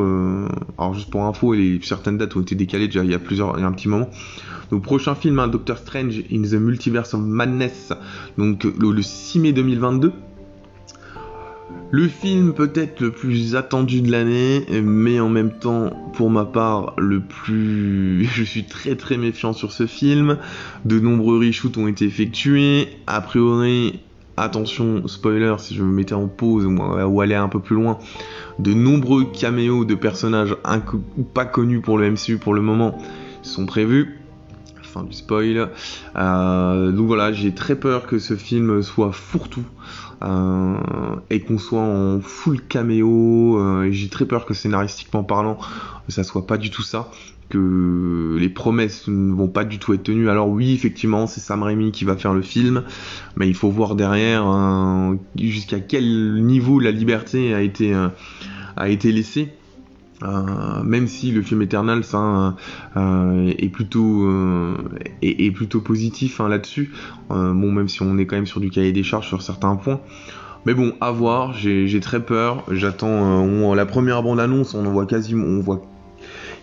alors 0.77 0.94
juste 0.94 1.10
pour 1.10 1.24
info, 1.24 1.53
les, 1.53 1.79
certaines 1.82 2.17
dates 2.17 2.36
ont 2.36 2.41
été 2.41 2.55
décalées 2.55 2.88
déjà 2.88 3.03
il 3.03 3.12
y 3.12 3.15
a 3.15 3.20
plusieurs, 3.20 3.58
il 3.58 3.62
y 3.62 3.63
a 3.63 3.67
un 3.67 3.74
petit 3.74 3.89
moment. 3.89 4.10
Donc 4.72 4.84
prochain 4.84 5.13
film, 5.13 5.39
hein, 5.39 5.48
Doctor 5.48 5.77
Strange 5.77 6.24
in 6.32 6.41
the 6.41 6.53
Multiverse 6.53 7.13
of 7.13 7.22
Madness, 7.22 7.94
donc 8.38 8.63
le 8.63 9.01
6 9.01 9.39
mai 9.39 9.53
2022. 9.53 10.12
Le 11.91 12.07
film 12.07 12.53
peut-être 12.53 13.00
le 13.00 13.12
plus 13.12 13.55
attendu 13.55 14.01
de 14.01 14.12
l'année, 14.12 14.65
mais 14.84 15.19
en 15.19 15.29
même 15.29 15.51
temps, 15.51 15.91
pour 16.13 16.29
ma 16.29 16.45
part, 16.45 16.93
le 16.98 17.22
plus... 17.22 18.25
Je 18.34 18.43
suis 18.43 18.65
très 18.65 18.95
très 18.95 19.17
méfiant 19.17 19.53
sur 19.53 19.72
ce 19.72 19.88
film. 19.88 20.38
De 20.84 21.00
nombreux 21.00 21.39
reshoots 21.39 21.77
ont 21.77 21.88
été 21.88 22.05
effectués. 22.05 22.89
A 23.07 23.22
priori, 23.22 24.00
attention, 24.38 25.07
spoiler, 25.07 25.55
si 25.60 25.75
je 25.75 25.84
me 25.84 25.91
mettais 25.91 26.15
en 26.15 26.27
pause 26.27 26.65
ou 26.65 27.22
aller 27.22 27.36
un 27.36 27.50
peu 27.50 27.60
plus 27.60 27.75
loin, 27.75 27.98
de 28.60 28.74
nombreux 28.74 29.25
caméos 29.25 29.86
de 29.86 29.95
personnages 29.95 30.55
pas 31.34 31.45
connus 31.45 31.81
pour 31.81 31.98
le 31.98 32.12
MCU 32.12 32.38
pour 32.38 32.53
le 32.53 32.62
moment 32.62 32.98
sont 33.41 33.65
prévus. 33.65 34.19
Du 35.04 35.14
spoil. 35.14 35.70
Euh, 36.16 36.92
donc 36.92 37.08
voilà, 37.08 37.34
j'ai 37.34 37.54
très 37.54 37.75
peur 37.75 38.08
que 38.08 38.20
ce 38.20 38.36
film 38.36 38.82
soit 38.82 39.12
fourre-tout. 39.12 39.66
Euh, 40.24 40.78
et 41.30 41.42
qu'on 41.42 41.58
soit 41.58 41.82
en 41.82 42.22
full 42.22 42.62
caméo. 42.62 43.60
Euh, 43.60 43.90
j'ai 43.92 44.08
très 44.08 44.25
peur 44.25 44.46
que 44.46 44.54
scénaristiquement 44.54 45.24
parlant, 45.24 45.58
ça 46.08 46.24
soit 46.24 46.48
pas 46.48 46.58
du 46.58 46.70
tout 46.70 46.84
ça 46.84 47.12
que 47.50 48.38
les 48.40 48.50
promesses 48.50 49.08
ne 49.08 49.32
vont 49.32 49.48
pas 49.48 49.66
du 49.66 49.78
tout 49.78 49.94
être 49.94 50.04
tenues. 50.04 50.30
Alors 50.30 50.50
oui, 50.50 50.74
effectivement, 50.74 51.28
c'est 51.28 51.42
Sam 51.42 51.62
Raimi 51.62 51.92
qui 51.92 52.04
va 52.04 52.18
faire 52.18 52.34
le 52.34 52.42
film, 52.42 52.84
mais 53.36 53.48
il 53.48 53.54
faut 53.54 53.70
voir 53.70 53.96
derrière 53.96 54.46
hein, 54.48 55.18
jusqu'à 55.38 55.80
quel 55.80 56.44
niveau 56.44 56.80
la 56.80 56.90
liberté 56.90 57.54
a 57.54 57.62
été, 57.62 57.94
a 58.75 58.90
été 58.90 59.12
laissée. 59.12 59.54
Euh, 60.24 60.81
même 60.84 61.07
si 61.07 61.31
le 61.31 61.41
film 61.41 61.62
Eternal 61.62 62.03
ça, 62.03 62.55
euh, 62.95 63.53
est 63.57 63.69
plutôt 63.69 64.24
euh, 64.25 64.77
est, 65.22 65.51
plutôt 65.51 65.81
positif 65.81 66.39
hein, 66.39 66.48
là-dessus. 66.48 66.93
Bon 67.29 67.72
même 67.72 67.89
si 67.89 68.01
on 68.01 68.17
est 68.17 68.25
quand 68.25 68.36
même 68.36 68.45
sur 68.45 68.60
du 68.60 68.69
cahier 68.69 68.91
des 68.91 69.03
charges 69.03 69.27
sur 69.27 69.41
certains 69.41 69.75
points. 69.75 70.00
Mais 70.65 70.74
bon 70.74 70.93
à 71.01 71.12
voir 71.12 71.53
j'ai 71.53 72.00
très 72.00 72.24
peur. 72.24 72.63
J'attends 72.72 73.74
la 73.74 73.86
première 73.86 74.24
bande 74.24 74.39
annonce 74.39 74.74
on 74.74 74.86
en 74.86 74.91
voit 74.91 75.05
quasiment 75.05 75.45
on 75.45 75.60
voit 75.60 75.81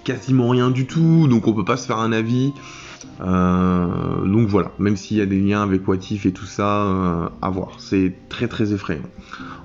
quasiment 0.05 0.49
rien 0.49 0.71
du 0.71 0.87
tout 0.87 1.27
donc 1.29 1.47
on 1.47 1.53
peut 1.53 1.65
pas 1.65 1.77
se 1.77 1.87
faire 1.87 1.99
un 1.99 2.13
avis. 2.13 2.53
Donc 3.21 4.49
voilà 4.49 4.73
même 4.79 4.97
s'il 4.97 5.17
y 5.17 5.21
a 5.21 5.27
des 5.27 5.39
liens 5.41 5.63
avec 5.63 5.87
Watif 5.87 6.27
et 6.27 6.33
tout 6.33 6.47
ça 6.47 7.31
à 7.41 7.51
voir. 7.51 7.73
C'est 7.79 8.15
très 8.29 8.49
très 8.49 8.73
effrayant 8.73 9.03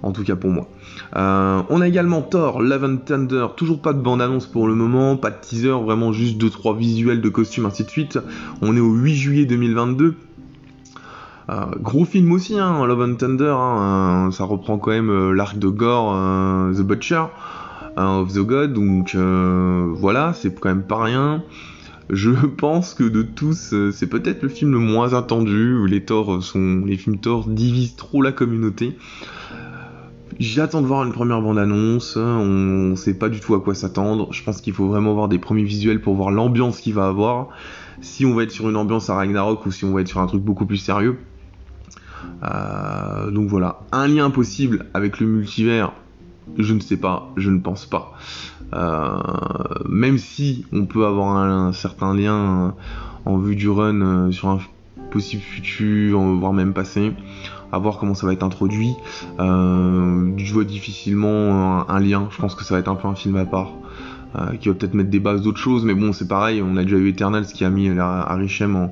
en 0.04 0.12
tout 0.12 0.24
cas 0.24 0.36
pour 0.36 0.50
moi. 0.50 0.68
Euh, 1.16 1.62
on 1.70 1.82
a 1.82 1.88
également 1.88 2.22
Thor, 2.22 2.62
Love 2.62 2.84
and 2.84 2.98
Thunder, 3.06 3.48
toujours 3.56 3.82
pas 3.82 3.94
de 3.94 4.00
bande-annonce 4.00 4.48
pour 4.48 4.68
le 4.68 4.76
moment, 4.76 5.18
pas 5.18 5.30
de 5.30 5.38
teaser, 5.40 5.72
vraiment 5.72 6.12
juste 6.12 6.42
2-3 6.42 6.78
visuels 6.78 7.22
de 7.22 7.30
costumes, 7.30 7.66
ainsi 7.66 7.84
de 7.84 7.90
suite. 7.90 8.20
On 8.62 8.76
est 8.76 8.80
au 8.80 8.94
8 8.94 9.16
juillet 9.16 9.46
2022. 9.46 10.16
Euh, 11.50 11.66
gros 11.80 12.04
film 12.04 12.32
aussi, 12.34 12.60
hein, 12.60 12.86
Love 12.86 13.02
and 13.02 13.16
Thunder, 13.16 13.56
hein, 13.58 14.28
euh, 14.28 14.32
ça 14.32 14.44
reprend 14.44 14.78
quand 14.78 14.92
même 14.92 15.32
l'arc 15.32 15.58
de 15.58 15.70
Gore, 15.70 16.14
The 16.76 16.82
Butcher 16.82 17.24
of 18.06 18.34
the 18.34 18.40
God, 18.40 18.74
donc 18.74 19.16
voilà, 19.16 20.34
c'est 20.34 20.54
quand 20.60 20.70
même 20.70 20.84
pas 20.84 21.04
rien. 21.04 21.44
Je 22.10 22.32
pense 22.58 22.94
que 22.94 23.04
de 23.04 23.22
tous, 23.22 23.74
c'est 23.92 24.08
peut-être 24.08 24.44
le 24.44 24.50
film 24.50 24.72
le 24.72 24.80
moins 24.80 25.14
attendu, 25.14 25.76
où 25.76 25.86
les 25.86 26.04
Thor 26.06 26.44
sont, 26.44 26.84
les 26.86 26.98
films 26.98 27.18
Thor 27.18 27.48
divisent 27.48 27.96
trop 27.96 28.22
la 28.22 28.32
communauté. 28.32 28.98
J'attends 30.40 30.82
de 30.82 30.88
voir 30.88 31.04
une 31.04 31.14
première 31.14 31.42
bande-annonce, 31.42 32.16
on 32.16 32.96
sait 32.96 33.16
pas 33.16 33.28
du 33.28 33.40
tout 33.40 33.56
à 33.56 33.60
quoi 33.60 33.74
s'attendre, 33.74 34.32
je 34.32 34.44
pense 34.44 34.62
qu'il 34.62 34.74
faut 34.74 34.88
vraiment 34.88 35.14
voir 35.16 35.30
des 35.30 35.40
premiers 35.40 35.64
visuels 35.64 36.00
pour 36.00 36.14
voir 36.14 36.30
l'ambiance 36.30 36.80
qu'il 36.80 36.94
va 36.94 37.08
avoir, 37.08 37.50
si 38.02 38.24
on 38.24 38.36
va 38.36 38.44
être 38.44 38.52
sur 38.52 38.70
une 38.70 38.76
ambiance 38.76 39.10
à 39.10 39.16
Ragnarok 39.16 39.66
ou 39.66 39.72
si 39.72 39.84
on 39.84 39.94
va 39.94 40.02
être 40.02 40.08
sur 40.08 40.20
un 40.20 40.28
truc 40.28 40.44
beaucoup 40.44 40.68
plus 40.68 40.78
sérieux. 40.78 41.18
Euh, 42.44 43.32
donc 43.32 43.48
voilà, 43.48 43.80
un 43.92 44.08
lien 44.08 44.30
possible 44.30 44.86
avec 44.94 45.20
le 45.20 45.26
multivers, 45.26 45.94
je 46.58 46.74
ne 46.74 46.80
sais 46.80 46.98
pas, 46.98 47.32
je 47.38 47.50
ne 47.50 47.60
pense 47.60 47.86
pas. 47.86 48.14
Euh, 48.74 49.18
même 49.88 50.18
si 50.18 50.66
on 50.74 50.86
peut 50.86 51.06
avoir 51.06 51.38
un, 51.38 51.74
certain 51.74 52.14
lien 52.14 52.76
en 53.26 53.38
vue 53.38 53.56
du 53.56 53.70
run 53.70 54.02
euh, 54.02 54.32
sur 54.32 54.50
un 54.50 54.60
possible 55.12 55.42
futur, 55.42 56.20
voire 56.20 56.54
même 56.54 56.74
passé 56.74 57.14
à 57.72 57.80
voir 57.80 57.98
comment 57.98 58.14
ça 58.14 58.26
va 58.28 58.34
être 58.34 58.44
introduit. 58.44 58.94
Euh, 59.40 60.32
je 60.38 60.54
vois 60.54 60.64
difficilement 60.64 61.90
un, 61.90 62.00
lien, 62.00 62.28
je 62.32 62.38
pense 62.38 62.56
que 62.56 62.64
ça 62.64 62.76
va 62.76 62.80
être 62.80 62.88
un 62.88 62.96
peu 62.96 63.08
un 63.08 63.16
film 63.16 63.36
à 63.36 63.46
part. 63.46 63.74
Euh, 64.36 64.56
qui 64.58 64.68
va 64.68 64.76
peut-être 64.76 64.94
mettre 64.94 65.10
des 65.10 65.22
bases 65.22 65.42
d'autres 65.42 65.60
choses, 65.60 65.86
mais 65.86 65.94
bon, 65.94 66.12
c'est 66.12 66.28
pareil, 66.28 66.62
on 66.62 66.76
a 66.76 66.84
déjà 66.84 66.98
eu 66.98 67.08
Eternals 67.08 67.46
qui 67.46 67.64
a 67.64 67.70
mis 67.70 67.90
Arishem 67.98 68.76
en, 68.76 68.92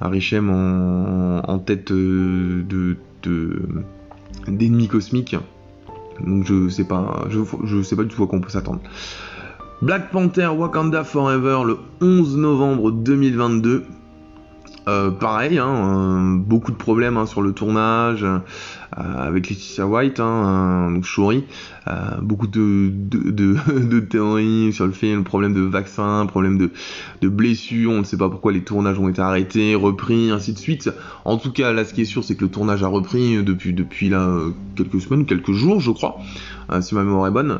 Arishem 0.00 0.50
en, 0.50 1.58
tête 1.58 1.90
euh, 1.90 2.64
de, 2.66 2.96
d'ennemis 4.48 4.88
cosmiques. 4.88 5.36
Donc 6.26 6.44
je 6.44 6.68
sais 6.68 6.84
pas, 6.84 7.26
je, 7.28 7.40
je 7.64 7.82
sais 7.82 7.96
pas 7.96 8.04
du 8.04 8.14
tout 8.14 8.22
à 8.22 8.26
quoi 8.26 8.38
on 8.38 8.40
peut 8.40 8.50
s'attendre. 8.50 8.80
Black 9.80 10.10
Panther 10.10 10.48
Wakanda 10.48 11.04
Forever 11.04 11.60
le 11.64 11.78
11 12.00 12.36
novembre 12.36 12.90
2022. 12.90 13.84
Euh, 14.88 15.10
pareil, 15.10 15.58
hein, 15.58 15.68
euh, 15.68 16.38
beaucoup 16.38 16.72
de 16.72 16.76
problèmes 16.76 17.18
hein, 17.18 17.26
sur 17.26 17.42
le 17.42 17.52
tournage 17.52 18.24
euh, 18.24 18.38
avec 18.96 19.50
Laetitia 19.50 19.86
White, 19.86 20.18
hein, 20.18 20.90
donc 20.90 21.04
Shuri, 21.04 21.44
beaucoup 22.22 22.46
de, 22.46 24.00
théories 24.00 24.72
sur 24.72 24.86
le 24.86 24.92
film, 24.92 25.24
problème 25.24 25.52
de 25.52 25.60
vaccin, 25.60 26.24
problème 26.24 26.56
de, 26.56 27.28
blessures, 27.28 27.90
on 27.90 27.98
ne 27.98 28.04
sait 28.04 28.16
pas 28.16 28.30
pourquoi 28.30 28.50
les 28.50 28.62
tournages 28.62 28.98
ont 28.98 29.10
été 29.10 29.20
arrêtés, 29.20 29.74
repris, 29.74 30.30
ainsi 30.30 30.54
de 30.54 30.58
suite. 30.58 30.90
En 31.26 31.36
tout 31.36 31.52
cas, 31.52 31.72
là, 31.72 31.84
ce 31.84 31.92
qui 31.92 32.02
est 32.02 32.06
sûr, 32.06 32.24
c'est 32.24 32.34
que 32.34 32.44
le 32.44 32.50
tournage 32.50 32.82
a 32.82 32.88
repris 32.88 33.42
depuis, 33.44 33.74
depuis 33.74 34.08
là, 34.08 34.38
quelques 34.74 35.02
semaines, 35.02 35.26
quelques 35.26 35.52
jours, 35.52 35.80
je 35.80 35.90
crois, 35.90 36.18
si 36.80 36.94
ma 36.94 37.04
mémoire 37.04 37.26
est 37.26 37.32
bonne 37.32 37.58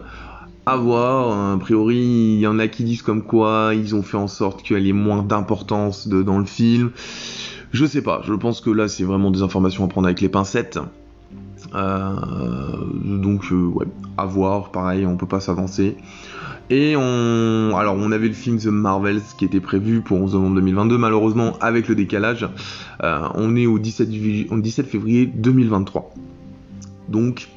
à 0.69 0.77
voir. 0.77 1.55
A 1.55 1.59
priori, 1.59 1.97
il 1.97 2.41
y 2.41 2.47
en 2.47 2.59
a 2.59 2.69
qui 2.69 2.85
disent 2.85 3.03
comme 3.03 3.23
quoi 3.23 3.73
ils 3.75 3.95
ont 3.95 4.03
fait 4.03 4.19
en 4.19 4.29
sorte 4.29 4.63
qu'elle 4.63 4.87
ait 4.87 4.93
moins 4.93 5.23
d'importance 5.23 6.09
dans 6.09 6.39
le 6.39 6.45
film. 6.45 6.91
Je 7.73 7.87
sais 7.87 8.03
pas, 8.03 8.23
je 8.25 8.35
pense 8.35 8.61
que 8.61 8.71
là 8.71 8.89
c'est 8.89 9.05
vraiment 9.05 9.31
des 9.31 9.43
informations 9.43 9.85
à 9.85 9.89
prendre 9.89 10.07
avec 10.07 10.21
les 10.21 10.29
pincettes. 10.29 10.79
Euh, 11.75 12.15
donc 13.05 13.51
euh, 13.51 13.67
ouais, 13.67 13.87
à 14.17 14.27
voir, 14.27 14.71
pareil, 14.71 15.07
on 15.07 15.17
peut 15.17 15.27
pas 15.27 15.41
s'avancer. 15.41 15.97
Et 16.71 16.95
on, 16.97 17.75
alors 17.77 17.97
on 17.99 18.13
avait 18.13 18.29
le 18.29 18.35
film 18.35 18.59
The 18.59 18.67
Marvels 18.67 19.23
qui 19.39 19.47
était 19.47 19.61
prévu 19.61 20.03
pour 20.03 20.21
11 20.21 20.35
novembre 20.35 20.57
2022, 20.57 20.99
malheureusement 20.99 21.57
avec 21.61 21.89
le 21.89 21.95
décalage, 21.95 22.47
euh, 23.03 23.29
on 23.35 23.57
est 23.57 23.67
au 23.67 23.79
17, 23.79 24.09
au 24.51 24.59
17 24.59 24.87
février 24.87 25.27
2023. 25.27 26.13
Donc 27.09 27.49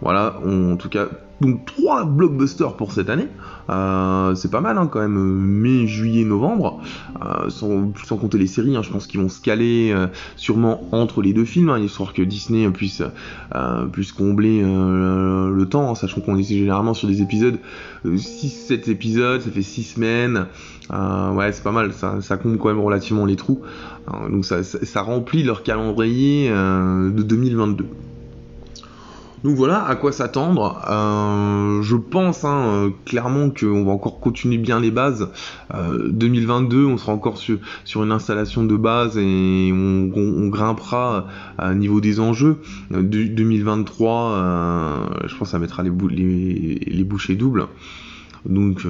voilà, 0.00 0.40
en 0.44 0.76
tout 0.76 0.88
cas 0.88 1.06
donc 1.40 1.64
trois 1.64 2.04
blockbusters 2.04 2.76
pour 2.76 2.92
cette 2.92 3.10
année. 3.10 3.28
Euh, 3.70 4.34
c'est 4.34 4.50
pas 4.50 4.60
mal 4.60 4.78
hein, 4.78 4.88
quand 4.90 5.00
même, 5.00 5.18
mai, 5.18 5.86
juillet, 5.86 6.24
novembre. 6.24 6.80
Euh, 7.24 7.48
sans, 7.50 7.92
compter 8.16 8.38
les 8.38 8.46
séries, 8.46 8.76
hein, 8.76 8.82
je 8.82 8.90
pense 8.90 9.06
qu'ils 9.06 9.20
vont 9.20 9.28
se 9.28 9.40
caler 9.40 9.92
euh, 9.92 10.06
sûrement 10.36 10.88
entre 10.92 11.22
les 11.22 11.32
deux 11.32 11.44
films, 11.44 11.68
hein, 11.70 11.78
histoire 11.78 12.12
que 12.12 12.22
Disney 12.22 12.68
puisse, 12.70 13.02
puisse 13.92 14.12
combler 14.12 14.62
le 14.62 15.64
temps, 15.66 15.94
sachant 15.94 16.20
qu'on 16.20 16.36
est 16.36 16.42
généralement 16.42 16.94
sur 16.94 17.08
des 17.08 17.22
épisodes, 17.22 17.58
6-7 18.04 18.90
épisodes, 18.90 19.40
ça 19.40 19.50
fait 19.50 19.62
6 19.62 19.82
semaines. 19.84 20.46
ouais, 20.90 21.52
c'est 21.52 21.62
pas 21.62 21.72
mal, 21.72 21.92
ça, 21.92 22.20
ça, 22.20 22.36
compte 22.36 22.58
quand 22.58 22.68
même 22.68 22.80
relativement 22.80 23.26
les 23.26 23.36
trous. 23.36 23.60
donc 24.30 24.44
ça, 24.44 24.62
ça, 24.62 25.02
remplit 25.02 25.42
leur 25.42 25.62
calendrier 25.62 26.50
de 26.50 27.22
2022. 27.22 27.86
Donc 29.44 29.54
voilà, 29.54 29.84
à 29.84 29.94
quoi 29.94 30.12
s'attendre. 30.12 30.82
Euh, 30.88 31.82
je 31.82 31.96
pense 31.96 32.44
hein, 32.44 32.66
euh, 32.66 32.90
clairement 33.04 33.50
qu'on 33.50 33.84
va 33.84 33.92
encore 33.92 34.20
continuer 34.20 34.58
bien 34.58 34.80
les 34.80 34.90
bases. 34.90 35.28
2022, 35.72 36.76
euh, 36.76 36.86
on 36.86 36.98
sera 36.98 37.12
encore 37.12 37.38
sur, 37.38 37.58
une 38.02 38.12
installation 38.12 38.64
de 38.64 38.76
base 38.76 39.16
et 39.16 39.70
on, 39.72 40.48
grimpera 40.48 41.26
à 41.58 41.74
niveau 41.74 42.00
des 42.00 42.20
enjeux. 42.20 42.56
2023, 42.90 45.26
je 45.26 45.36
pense 45.36 45.48
que 45.48 45.52
ça 45.52 45.58
mettra 45.58 45.82
les, 45.82 47.04
bouchées 47.04 47.36
doubles. 47.36 47.66
Donc, 48.46 48.86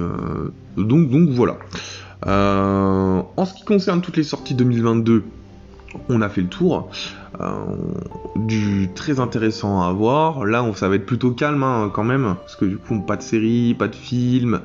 donc, 0.77 1.09
donc 1.09 1.29
voilà. 1.29 1.57
en 2.25 3.45
ce 3.45 3.53
qui 3.53 3.65
concerne 3.65 4.01
toutes 4.01 4.17
les 4.17 4.23
sorties 4.23 4.55
2022, 4.55 5.23
on 6.09 6.21
a 6.21 6.29
fait 6.29 6.41
le 6.41 6.47
tour. 6.47 6.89
Euh, 7.41 7.53
du 8.35 8.89
très 8.95 9.19
intéressant 9.19 9.81
à 9.81 9.91
voir. 9.93 10.45
Là, 10.45 10.65
ça 10.75 10.89
va 10.89 10.95
être 10.95 11.05
plutôt 11.05 11.31
calme 11.31 11.63
hein, 11.63 11.89
quand 11.93 12.03
même, 12.03 12.35
parce 12.41 12.55
que 12.55 12.65
du 12.65 12.77
coup, 12.77 12.99
pas 12.99 13.15
de 13.15 13.21
série, 13.21 13.73
pas 13.73 13.87
de 13.87 13.95
film 13.95 14.61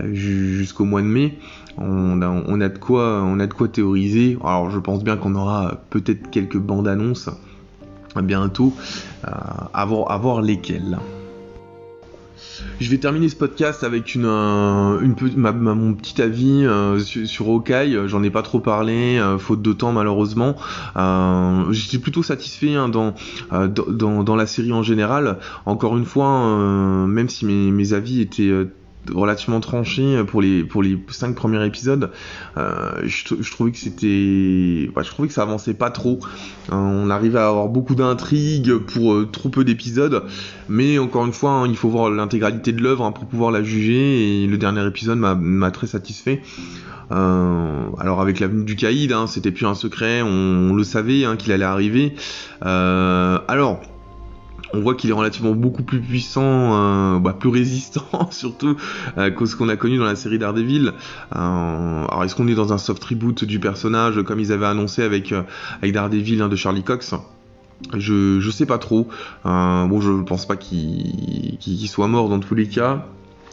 euh, 0.00 0.14
jusqu'au 0.14 0.84
mois 0.84 1.02
de 1.02 1.06
mai. 1.06 1.38
On 1.78 2.20
a, 2.20 2.68
de 2.68 2.78
quoi, 2.78 3.22
on 3.24 3.40
a 3.40 3.46
de 3.46 3.54
quoi 3.54 3.66
théoriser. 3.66 4.36
Alors, 4.42 4.70
je 4.70 4.78
pense 4.78 5.02
bien 5.02 5.16
qu'on 5.16 5.34
aura 5.34 5.80
peut-être 5.90 6.30
quelques 6.30 6.58
bandes 6.58 6.86
annonces 6.86 7.30
bientôt, 8.20 8.74
euh, 9.26 9.30
à 9.72 9.86
voir 9.86 10.42
lesquelles. 10.42 10.98
Je 12.82 12.90
vais 12.90 12.98
terminer 12.98 13.28
ce 13.28 13.36
podcast 13.36 13.84
avec 13.84 14.16
une, 14.16 14.24
euh, 14.26 14.98
une 15.00 15.14
mon 15.36 15.94
petit 15.94 16.20
avis 16.20 16.66
euh, 16.66 16.98
sur, 16.98 17.62
sur. 17.62 18.08
J'en 18.08 18.24
ai 18.24 18.30
pas 18.30 18.42
trop 18.42 18.58
parlé, 18.58 19.18
euh, 19.18 19.38
faute 19.38 19.62
de 19.62 19.72
temps 19.72 19.92
malheureusement. 19.92 20.56
J'étais 21.70 21.98
plutôt 21.98 22.24
satisfait 22.24 22.74
hein, 22.74 22.88
dans, 22.88 23.14
dans, 23.68 24.36
la 24.36 24.46
série 24.46 24.72
en 24.72 24.82
général. 24.82 25.38
Encore 25.64 25.96
une 25.96 26.04
fois, 26.04 26.56
même 27.06 27.28
si 27.28 27.44
mes 27.44 27.92
avis 27.92 28.20
étaient 28.20 28.50
relativement 29.10 29.60
tranché 29.60 30.22
pour 30.26 30.42
les 30.42 30.64
pour 30.64 30.82
les 30.82 30.98
cinq 31.08 31.34
premiers 31.34 31.64
épisodes. 31.66 32.10
Euh, 32.56 33.02
je, 33.04 33.50
trouvais 33.50 33.72
que 33.72 33.78
c'était, 33.78 34.06
je 34.06 35.10
trouvais 35.10 35.28
que 35.28 35.34
ça 35.34 35.42
avançait 35.42 35.74
pas 35.74 35.90
trop. 35.90 36.20
Euh, 36.70 36.74
on 36.74 37.10
arrivait 37.10 37.38
à 37.38 37.48
avoir 37.48 37.68
beaucoup 37.68 37.94
d'intrigues 37.94 38.76
pour 38.76 39.14
euh, 39.14 39.28
trop 39.30 39.48
peu 39.48 39.64
d'épisodes, 39.64 40.24
mais 40.68 40.98
encore 40.98 41.26
une 41.26 41.32
fois, 41.32 41.50
hein, 41.50 41.66
il 41.66 41.76
faut 41.76 41.88
voir 41.88 42.10
l'intégralité 42.10 42.72
de 42.72 42.82
l'œuvre 42.82 43.04
hein, 43.04 43.12
pour 43.12 43.26
pouvoir 43.26 43.50
la 43.50 43.62
juger. 43.62 44.42
Et 44.42 44.46
le 44.46 44.58
dernier 44.58 44.86
épisode 44.86 45.18
m'a 45.18 45.70
très 45.70 45.86
satisfait. 45.86 46.42
alors 47.10 48.20
avec 48.20 48.40
l'avenue 48.40 48.64
du 48.64 48.76
Caïd, 48.76 49.12
hein, 49.12 49.26
c'était 49.26 49.50
plus 49.50 49.66
un 49.66 49.74
secret, 49.74 50.22
on, 50.22 50.74
le 50.74 50.84
savait 50.84 51.24
qu'il 51.38 51.52
allait 51.52 51.64
arriver. 51.64 52.14
alors 52.60 53.80
on 54.72 54.80
voit 54.80 54.94
qu'il 54.94 55.10
est 55.10 55.14
relativement 55.14 55.52
beaucoup 55.52 55.82
plus 55.82 56.00
puissant, 56.00 56.42
euh, 56.44 57.18
bah, 57.18 57.36
plus 57.38 57.48
résistant 57.48 58.06
surtout 58.30 58.76
euh, 59.18 59.30
que 59.30 59.46
ce 59.46 59.56
qu'on 59.56 59.68
a 59.68 59.76
connu 59.76 59.98
dans 59.98 60.04
la 60.04 60.16
série 60.16 60.38
Daredevil. 60.38 60.92
Euh, 61.34 62.04
alors 62.04 62.24
est-ce 62.24 62.34
qu'on 62.34 62.48
est 62.48 62.54
dans 62.54 62.72
un 62.72 62.78
soft 62.78 63.02
reboot 63.04 63.44
du 63.44 63.60
personnage 63.60 64.22
comme 64.22 64.40
ils 64.40 64.52
avaient 64.52 64.66
annoncé 64.66 65.02
avec, 65.02 65.32
avec 65.80 65.92
Daredevil 65.92 66.40
hein, 66.42 66.48
de 66.48 66.56
Charlie 66.56 66.82
Cox? 66.82 67.14
Je, 67.96 68.38
je 68.38 68.50
sais 68.50 68.66
pas 68.66 68.78
trop. 68.78 69.08
bon, 69.44 70.00
je 70.00 70.22
pense 70.22 70.46
pas 70.46 70.56
qu'il 70.56 71.88
soit 71.88 72.06
mort 72.06 72.28
dans 72.28 72.38
tous 72.38 72.54
les 72.54 72.68
cas 72.68 73.06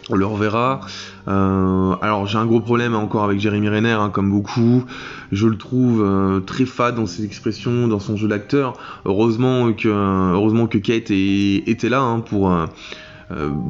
on 0.09 0.15
le 0.15 0.25
reverra. 0.25 0.81
Euh, 1.27 1.95
alors 2.01 2.25
j'ai 2.25 2.37
un 2.37 2.45
gros 2.45 2.59
problème 2.59 2.95
encore 2.95 3.23
avec 3.23 3.39
Jérémy 3.39 3.69
Renner, 3.69 3.91
hein, 3.91 4.09
comme 4.09 4.29
beaucoup. 4.29 4.85
Je 5.31 5.47
le 5.47 5.57
trouve 5.57 6.03
euh, 6.03 6.39
très 6.39 6.65
fade 6.65 6.95
dans 6.95 7.05
ses 7.05 7.25
expressions, 7.25 7.87
dans 7.87 7.99
son 7.99 8.15
jeu 8.15 8.27
d'acteur. 8.27 8.73
Heureusement 9.05 9.71
que, 9.73 10.77
Kate 10.77 11.11
était 11.11 11.89
là 11.89 12.01
hein, 12.01 12.19
pour, 12.19 12.51
euh, 12.51 12.65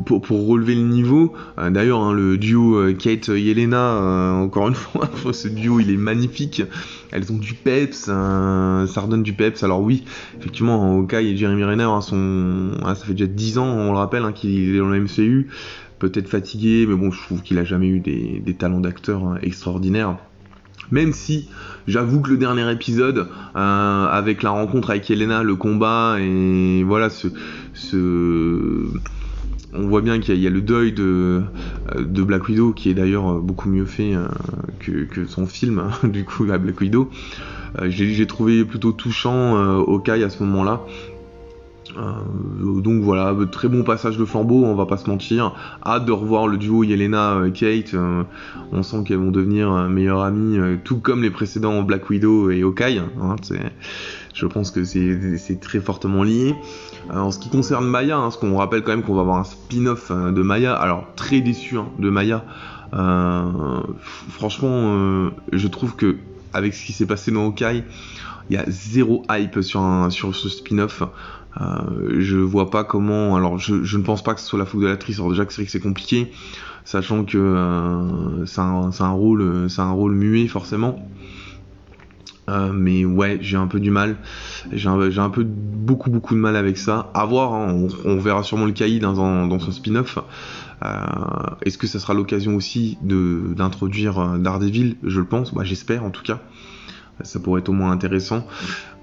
pour, 0.05 0.47
relever 0.47 0.75
le 0.75 0.83
niveau. 0.83 1.33
D'ailleurs, 1.57 2.01
hein, 2.01 2.13
le 2.13 2.37
duo 2.37 2.93
Kate 2.97 3.27
Yelena, 3.27 4.33
encore 4.35 4.69
une 4.69 4.75
fois, 4.75 5.09
ce 5.33 5.49
duo 5.49 5.81
il 5.81 5.91
est 5.91 5.97
magnifique. 5.97 6.63
Elles 7.11 7.31
ont 7.31 7.37
du 7.37 7.55
peps, 7.55 8.05
ça 8.05 9.01
redonne 9.01 9.23
du 9.23 9.33
peps. 9.33 9.63
Alors 9.63 9.81
oui, 9.81 10.05
effectivement, 10.39 10.97
Hawkeye 10.97 11.33
et 11.33 11.37
Jeremy 11.37 11.65
Renner 11.65 11.89
sont, 12.01 12.71
ça 12.85 12.95
fait 12.95 13.13
déjà 13.13 13.27
10 13.27 13.57
ans, 13.57 13.67
on 13.67 13.91
le 13.91 13.97
rappelle, 13.97 14.31
qu'il 14.33 14.75
est 14.75 14.77
dans 14.77 14.87
le 14.87 15.01
MCU 15.01 15.49
peut-être 15.99 16.29
fatigué, 16.29 16.85
mais 16.87 16.95
bon, 16.95 17.11
je 17.11 17.21
trouve 17.21 17.41
qu'il 17.41 17.57
a 17.59 17.63
jamais 17.63 17.87
eu 17.87 17.99
des, 17.99 18.55
talents 18.57 18.79
d'acteur 18.79 19.23
hein, 19.23 19.37
extraordinaires. 19.41 20.17
Même 20.91 21.13
si 21.13 21.47
j'avoue 21.87 22.21
que 22.21 22.31
le 22.31 22.37
dernier 22.37 22.71
épisode, 22.71 23.27
euh, 23.55 24.05
avec 24.07 24.41
la 24.41 24.49
rencontre 24.49 24.89
avec 24.89 25.11
Elena, 25.11 25.43
le 25.43 25.55
combat, 25.55 26.17
et 26.19 26.83
voilà, 26.83 27.09
ce, 27.09 27.27
on 29.71 29.87
voit 29.87 30.01
bien 30.01 30.19
qu'il 30.19 30.39
y, 30.39 30.47
a 30.47 30.49
le 30.49 30.61
deuil 30.61 30.91
de, 30.93 31.43
euh, 31.95 32.03
de 32.03 32.23
Black 32.23 32.47
Widow, 32.47 32.73
qui 32.73 32.89
est 32.89 32.95
d'ailleurs 32.95 33.35
beaucoup 33.39 33.69
mieux 33.69 33.85
fait 33.85 34.15
euh, 34.15 34.25
que, 34.79 35.25
son 35.27 35.45
film, 35.45 35.79
hein, 35.79 35.91
du 36.07 36.23
coup, 36.25 36.45
la 36.45 36.57
Black 36.57 36.81
Widow. 36.81 37.09
J'ai 37.87 38.25
trouvé 38.25 38.65
plutôt 38.65 38.91
touchant 38.91 39.53
au 39.81 40.01
à 40.07 40.29
ce 40.31 40.43
moment-là. 40.43 40.81
Euh, 41.97 42.81
donc 42.81 43.01
voilà, 43.03 43.35
très 43.51 43.67
bon 43.67 43.83
passage 43.83 44.17
de 44.17 44.25
flambeau, 44.25 44.63
on 44.65 44.75
va 44.75 44.85
pas 44.85 44.97
se 44.97 45.09
mentir. 45.09 45.53
Hâte 45.85 46.05
de 46.05 46.11
revoir 46.11 46.47
le 46.47 46.57
duo 46.57 46.83
Yelena-Kate. 46.83 47.93
Euh, 47.93 48.23
on 48.71 48.83
sent 48.83 49.03
qu'elles 49.05 49.17
vont 49.17 49.31
devenir 49.31 49.71
euh, 49.71 49.87
meilleures 49.87 50.23
amies, 50.23 50.57
tout 50.83 50.97
comme 50.97 51.21
les 51.21 51.31
précédents 51.31 51.81
Black 51.83 52.09
Widow 52.09 52.51
et 52.51 52.61
Hawkeye. 52.61 52.99
Hein, 52.99 53.35
je 54.33 54.45
pense 54.45 54.71
que 54.71 54.83
c'est 54.83 55.59
très 55.59 55.79
fortement 55.79 56.23
lié. 56.23 56.55
en 57.13 57.31
ce 57.31 57.39
qui 57.39 57.49
concerne 57.49 57.85
Maya, 57.85 58.17
hein, 58.17 58.31
ce 58.31 58.37
qu'on 58.37 58.55
rappelle 58.57 58.83
quand 58.83 58.91
même 58.91 59.03
qu'on 59.03 59.15
va 59.15 59.21
avoir 59.21 59.37
un 59.37 59.43
spin-off 59.43 60.11
de 60.11 60.41
Maya. 60.41 60.73
Alors 60.73 61.07
très 61.15 61.41
déçu 61.41 61.77
hein, 61.77 61.87
de 61.99 62.09
Maya. 62.09 62.45
franchement, 64.29 65.31
je 65.51 65.67
trouve 65.67 65.95
que 65.95 66.17
avec 66.53 66.73
ce 66.73 66.85
qui 66.85 66.93
s'est 66.93 67.05
passé 67.05 67.31
dans 67.31 67.45
Hawkeye, 67.45 67.83
il 68.49 68.55
y 68.55 68.57
a 68.57 68.65
zéro 68.67 69.23
hype 69.29 69.61
sur 69.61 70.09
ce 70.11 70.49
spin-off. 70.49 71.03
Euh, 71.59 72.19
je 72.19 72.37
vois 72.37 72.69
pas 72.69 72.83
comment. 72.83 73.35
Alors, 73.35 73.57
je, 73.57 73.97
ne 73.97 74.03
pense 74.03 74.23
pas 74.23 74.33
que 74.33 74.41
ce 74.41 74.47
soit 74.47 74.59
la 74.59 74.65
faute 74.65 74.81
de 74.81 74.87
l'actrice. 74.87 75.19
Déjà 75.19 75.45
que 75.45 75.53
c'est 75.53 75.65
que 75.65 75.71
c'est 75.71 75.79
compliqué, 75.79 76.31
sachant 76.85 77.25
que 77.25 77.37
euh, 77.37 78.45
c'est 78.45 78.61
un, 78.61 79.11
rôle, 79.11 79.69
c'est 79.69 79.81
un 79.81 79.91
rôle 79.91 80.13
muet 80.13 80.47
forcément. 80.47 80.99
Euh, 82.49 82.71
mais 82.73 83.05
ouais, 83.05 83.37
j'ai 83.41 83.57
un 83.57 83.67
peu 83.67 83.79
du 83.79 83.91
mal. 83.91 84.17
J'ai 84.71 84.89
un, 84.89 85.29
peu 85.29 85.43
beaucoup 85.43 86.09
beaucoup 86.09 86.33
de 86.33 86.39
mal 86.39 86.55
avec 86.55 86.77
ça. 86.77 87.11
À 87.13 87.25
voir, 87.25 87.53
hein, 87.53 87.87
on, 88.05 88.17
verra 88.17 88.43
sûrement 88.43 88.65
le 88.65 88.71
caïd 88.71 89.01
dans, 89.01 89.59
son 89.59 89.71
spin-off. 89.71 90.19
Est-ce 91.61 91.77
que 91.77 91.87
ça 91.87 91.99
sera 91.99 92.13
l'occasion 92.13 92.55
aussi 92.55 92.97
d'introduire 93.01 94.39
Daredevil? 94.39 94.97
Je 95.03 95.19
le 95.19 95.25
pense, 95.25 95.53
bah, 95.53 95.63
j'espère 95.63 96.03
en 96.03 96.09
tout 96.09 96.23
cas 96.23 96.41
ça 97.23 97.39
pourrait 97.39 97.61
être 97.61 97.69
au 97.69 97.73
moins 97.73 97.91
intéressant. 97.91 98.45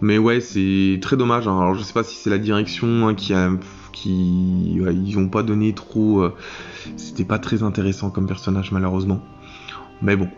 Mais 0.00 0.18
ouais, 0.18 0.40
c'est 0.40 0.98
très 1.00 1.16
dommage. 1.16 1.48
Hein. 1.48 1.58
Alors 1.58 1.74
je 1.74 1.82
sais 1.82 1.92
pas 1.92 2.04
si 2.04 2.16
c'est 2.16 2.30
la 2.30 2.38
direction 2.38 3.08
hein, 3.08 3.14
qui 3.14 3.34
a, 3.34 3.50
qui, 3.92 4.74
ils 4.74 5.18
ont 5.18 5.28
pas 5.28 5.42
donné 5.42 5.72
trop. 5.72 6.22
Euh, 6.22 6.34
c'était 6.96 7.24
pas 7.24 7.38
très 7.38 7.62
intéressant 7.62 8.10
comme 8.10 8.26
personnage 8.26 8.72
malheureusement. 8.72 9.20
Mais 10.02 10.16
bon, 10.16 10.28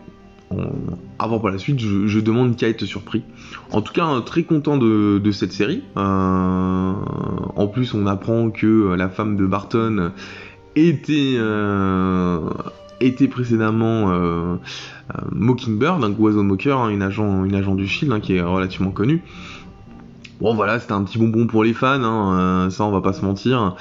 avant 1.19 1.39
pour 1.39 1.49
la 1.49 1.57
suite, 1.57 1.79
je, 1.79 2.19
demande 2.19 2.55
qui 2.55 2.65
a 2.65 2.69
été 2.69 2.85
surpris. 2.85 3.23
En 3.71 3.81
tout 3.81 3.93
cas, 3.93 4.21
très 4.25 4.43
content 4.43 4.77
de, 4.77 5.31
cette 5.31 5.51
série. 5.51 5.83
Euh, 5.97 6.93
en 7.55 7.67
plus, 7.67 7.93
on 7.93 8.07
apprend 8.07 8.49
que 8.49 8.95
la 8.95 9.09
femme 9.09 9.35
de 9.35 9.45
Barton 9.45 10.11
était 10.75 11.35
euh, 11.37 12.49
était 13.01 13.27
précédemment 13.27 14.11
euh, 14.11 14.55
euh, 15.15 15.21
Mockingbird, 15.31 16.03
un 16.03 16.11
oiseau 16.13 16.43
moqueur, 16.43 16.79
hein, 16.79 16.89
une, 16.89 17.01
agent, 17.01 17.45
une 17.45 17.55
agent 17.55 17.75
du 17.75 17.87
Shield 17.87 18.13
hein, 18.13 18.19
qui 18.19 18.35
est 18.35 18.41
relativement 18.41 18.91
connu. 18.91 19.23
Bon 20.41 20.53
voilà, 20.53 20.79
c'était 20.79 20.93
un 20.93 21.03
petit 21.03 21.17
bonbon 21.17 21.47
pour 21.47 21.63
les 21.63 21.73
fans, 21.73 22.01
hein, 22.01 22.39
euh, 22.39 22.69
ça 22.69 22.85
on 22.85 22.91
va 22.91 23.01
pas 23.01 23.13
se 23.13 23.25
mentir. 23.25 23.75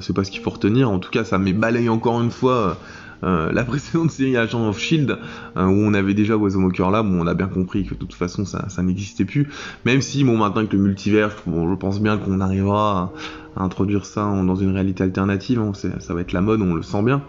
c'est 0.00 0.14
pas 0.14 0.24
ce 0.24 0.30
qu'il 0.30 0.42
faut 0.42 0.50
retenir. 0.50 0.90
En 0.90 0.98
tout 0.98 1.10
cas, 1.10 1.24
ça 1.24 1.38
m'est 1.38 1.54
balayé 1.54 1.88
encore 1.88 2.20
une 2.20 2.30
fois 2.30 2.78
la 3.22 3.64
précédente 3.64 4.10
série 4.10 4.36
Agent 4.36 4.68
of 4.68 4.78
Shield, 4.78 5.18
où 5.56 5.60
on 5.60 5.94
avait 5.94 6.14
déjà 6.14 6.36
Oiseau 6.36 6.60
Moqueur 6.60 6.90
là, 6.90 7.02
on 7.02 7.26
a 7.26 7.34
bien 7.34 7.48
compris 7.48 7.84
que 7.84 7.94
de 7.94 7.98
toute 7.98 8.14
façon 8.14 8.44
ça, 8.44 8.82
n'existait 8.82 9.24
plus. 9.24 9.48
Même 9.86 10.02
si, 10.02 10.24
bon, 10.24 10.36
maintenant 10.36 10.58
avec 10.58 10.72
le 10.74 10.78
multivers, 10.78 11.34
je 11.46 11.74
pense 11.74 12.00
bien 12.00 12.18
qu'on 12.18 12.40
arrivera 12.40 13.12
à, 13.56 13.62
introduire 13.64 14.04
ça 14.04 14.20
dans 14.20 14.56
une 14.56 14.72
réalité 14.72 15.02
alternative, 15.02 15.62
ça 15.72 16.14
va 16.14 16.20
être 16.20 16.32
la 16.32 16.42
mode, 16.42 16.60
on 16.60 16.74
le 16.74 16.82
sent 16.82 17.02
bien. 17.02 17.22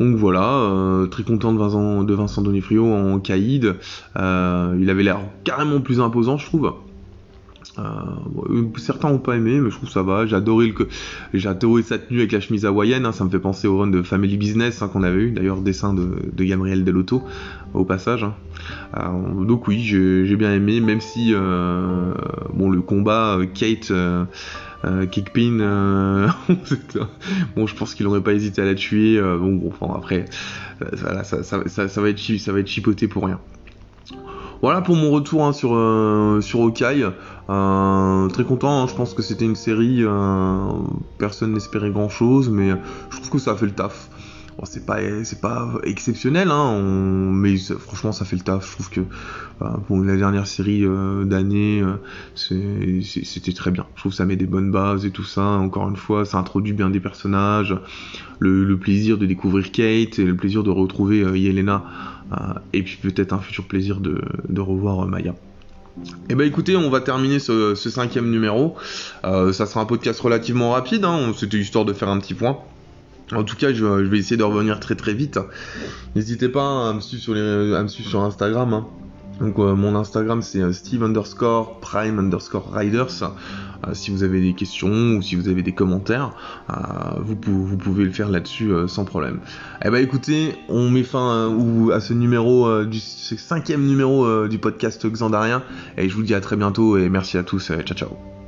Donc 0.00 0.16
voilà, 0.16 0.48
euh, 0.48 1.06
très 1.06 1.24
content 1.24 1.52
de 1.52 1.58
Vincent, 1.58 2.04
de 2.04 2.14
Vincent 2.14 2.40
Donifrio 2.40 2.90
en 2.90 3.20
caïd. 3.20 3.76
Euh, 4.16 4.78
il 4.80 4.88
avait 4.88 5.02
l'air 5.02 5.20
carrément 5.44 5.82
plus 5.82 6.00
imposant, 6.00 6.38
je 6.38 6.46
trouve. 6.46 6.72
Euh, 7.78 7.82
certains 8.78 9.10
n'ont 9.10 9.18
pas 9.18 9.36
aimé, 9.36 9.60
mais 9.60 9.70
je 9.70 9.76
trouve 9.76 9.90
ça 9.90 10.02
va. 10.02 10.24
J'ai 10.24 10.36
adoré, 10.36 10.72
le, 10.72 11.82
sa 11.82 11.98
tenue 11.98 12.20
avec 12.20 12.32
la 12.32 12.40
chemise 12.40 12.64
hawaïenne. 12.64 13.04
Hein. 13.04 13.12
ça 13.12 13.24
me 13.24 13.30
fait 13.30 13.38
penser 13.38 13.68
au 13.68 13.76
run 13.76 13.88
de 13.88 14.00
Family 14.00 14.38
Business 14.38 14.80
hein, 14.80 14.88
qu'on 14.88 15.02
avait 15.02 15.20
eu. 15.20 15.30
D'ailleurs, 15.32 15.60
dessin 15.60 15.92
de, 15.92 16.08
Gabriel 16.44 16.82
Delotto 16.82 17.22
au 17.74 17.84
passage. 17.84 18.24
Hein. 18.94 19.12
donc 19.46 19.68
oui, 19.68 19.80
j'ai, 19.80 20.34
bien 20.36 20.54
aimé, 20.54 20.80
même 20.80 21.02
si 21.02 21.32
le 21.32 22.80
combat 22.80 23.38
Kate 23.52 23.92
euh, 24.84 25.06
Kickpin, 25.06 25.60
euh, 25.60 26.28
bon, 27.56 27.66
je 27.66 27.74
pense 27.74 27.94
qu'il 27.94 28.06
aurait 28.06 28.22
pas 28.22 28.32
hésité 28.32 28.62
à 28.62 28.64
la 28.64 28.74
tuer. 28.74 29.18
Euh, 29.18 29.36
bon, 29.36 29.60
enfin, 29.68 29.94
après, 29.96 30.24
ça, 30.94 32.00
va 32.00 32.08
être 32.08 32.38
ça 32.38 32.52
va 32.52 32.58
être 32.60 32.66
chipoté 32.66 33.08
pour 33.08 33.24
rien. 33.24 33.40
Voilà 34.62 34.82
pour 34.82 34.94
mon 34.94 35.10
retour 35.10 35.44
hein, 35.44 35.52
sur 35.52 35.70
sur 36.42 36.60
Okai. 36.60 37.08
très 37.46 38.44
content. 38.44 38.82
Hein, 38.82 38.86
je 38.88 38.94
pense 38.94 39.14
que 39.14 39.22
c'était 39.22 39.46
une 39.46 39.56
série. 39.56 40.04
personne 41.18 41.52
n'espérait 41.52 41.90
grand 41.90 42.08
chose, 42.08 42.48
mais 42.50 42.70
je 43.10 43.16
trouve 43.16 43.30
que 43.30 43.38
ça 43.38 43.52
a 43.52 43.56
fait 43.56 43.66
le 43.66 43.72
taf 43.72 44.08
c'est 44.64 45.40
pas 45.40 45.72
exceptionnel 45.84 46.50
hein, 46.50 46.80
mais 47.32 47.56
franchement 47.56 48.12
ça 48.12 48.24
fait 48.24 48.36
le 48.36 48.42
taf 48.42 48.68
je 48.68 48.72
trouve 48.72 48.90
que 48.90 49.00
bah, 49.58 49.80
pour 49.86 49.98
la 49.98 50.16
dernière 50.16 50.46
série 50.46 50.84
euh, 50.84 51.24
d'année 51.24 51.82
euh, 51.82 53.00
c'était 53.02 53.52
très 53.52 53.70
bien 53.70 53.86
je 53.94 54.00
trouve 54.00 54.12
que 54.12 54.16
ça 54.16 54.26
met 54.26 54.36
des 54.36 54.46
bonnes 54.46 54.70
bases 54.70 55.06
et 55.06 55.10
tout 55.10 55.24
ça 55.24 55.42
encore 55.42 55.88
une 55.88 55.96
fois 55.96 56.24
ça 56.24 56.38
introduit 56.38 56.72
bien 56.72 56.90
des 56.90 57.00
personnages 57.00 57.74
le, 58.38 58.76
plaisir 58.76 59.18
de 59.18 59.26
découvrir 59.26 59.70
Kate 59.72 60.18
le 60.18 60.34
plaisir 60.34 60.62
de 60.62 60.70
retrouver 60.70 61.22
euh, 61.22 61.36
Yelena 61.36 61.84
et 62.72 62.82
puis 62.82 62.98
peut-être 63.02 63.32
un 63.32 63.40
futur 63.40 63.64
plaisir 63.64 64.00
de, 64.00 64.60
revoir 64.60 65.06
Maya 65.06 65.34
eh 66.28 66.36
ben 66.36 66.46
écoutez, 66.46 66.76
on 66.76 66.88
va 66.88 67.00
terminer 67.00 67.40
ce, 67.40 67.74
cinquième 67.74 68.30
numéro. 68.30 68.76
ça 69.24 69.66
sera 69.66 69.80
un 69.80 69.84
podcast 69.84 70.20
relativement 70.20 70.70
rapide, 70.70 71.04
hein. 71.04 71.32
c'était 71.36 71.58
histoire 71.58 71.84
de 71.84 71.92
faire 71.92 72.08
un 72.08 72.20
petit 72.20 72.34
point. 72.34 72.60
En 73.32 73.44
tout 73.44 73.56
cas, 73.56 73.72
je, 73.72 73.84
vais 73.84 74.18
essayer 74.18 74.36
de 74.36 74.42
revenir 74.42 74.80
très 74.80 74.94
très 74.94 75.14
vite. 75.14 75.38
N'hésitez 76.16 76.48
pas 76.48 76.90
à 76.90 76.92
me 76.92 77.00
suivre 77.00 77.22
sur, 77.88 78.20
Instagram. 78.22 78.74
Hein. 78.74 78.86
Donc 79.40 79.58
euh, 79.58 79.74
mon 79.74 79.96
Instagram 79.96 80.42
c'est 80.42 80.60
euh, 80.60 80.72
Steve 80.72 81.02
underscore 81.02 81.80
Prime 81.80 82.18
underscore 82.18 82.70
Riders. 82.72 83.22
Euh, 83.22 83.94
si 83.94 84.10
vous 84.10 84.22
avez 84.22 84.42
des 84.42 84.52
questions 84.52 84.90
ou 85.16 85.22
si 85.22 85.34
vous 85.34 85.48
avez 85.48 85.62
des 85.62 85.72
commentaires, 85.72 86.32
vous, 87.18 87.34
pouvez 87.34 88.04
le 88.04 88.10
faire 88.10 88.28
là-dessus 88.28 88.70
sans 88.86 89.06
problème. 89.06 89.40
Eh 89.82 89.88
ben 89.88 90.04
écoutez, 90.04 90.54
on 90.68 90.90
met 90.90 91.02
fin 91.02 91.50
à 91.90 92.00
ce 92.00 92.12
numéro 92.12 92.84
du 92.84 93.00
cinquième 93.00 93.86
numéro 93.86 94.46
du 94.48 94.58
podcast 94.58 95.10
Xandarien 95.10 95.62
et 95.96 96.10
je 96.10 96.14
vous 96.14 96.22
dis 96.22 96.34
à 96.34 96.42
très 96.42 96.56
bientôt 96.56 96.98
et 96.98 97.08
merci 97.08 97.38
à 97.38 97.42
tous. 97.42 97.68
ciao 97.68 97.96
ciao. 97.96 98.39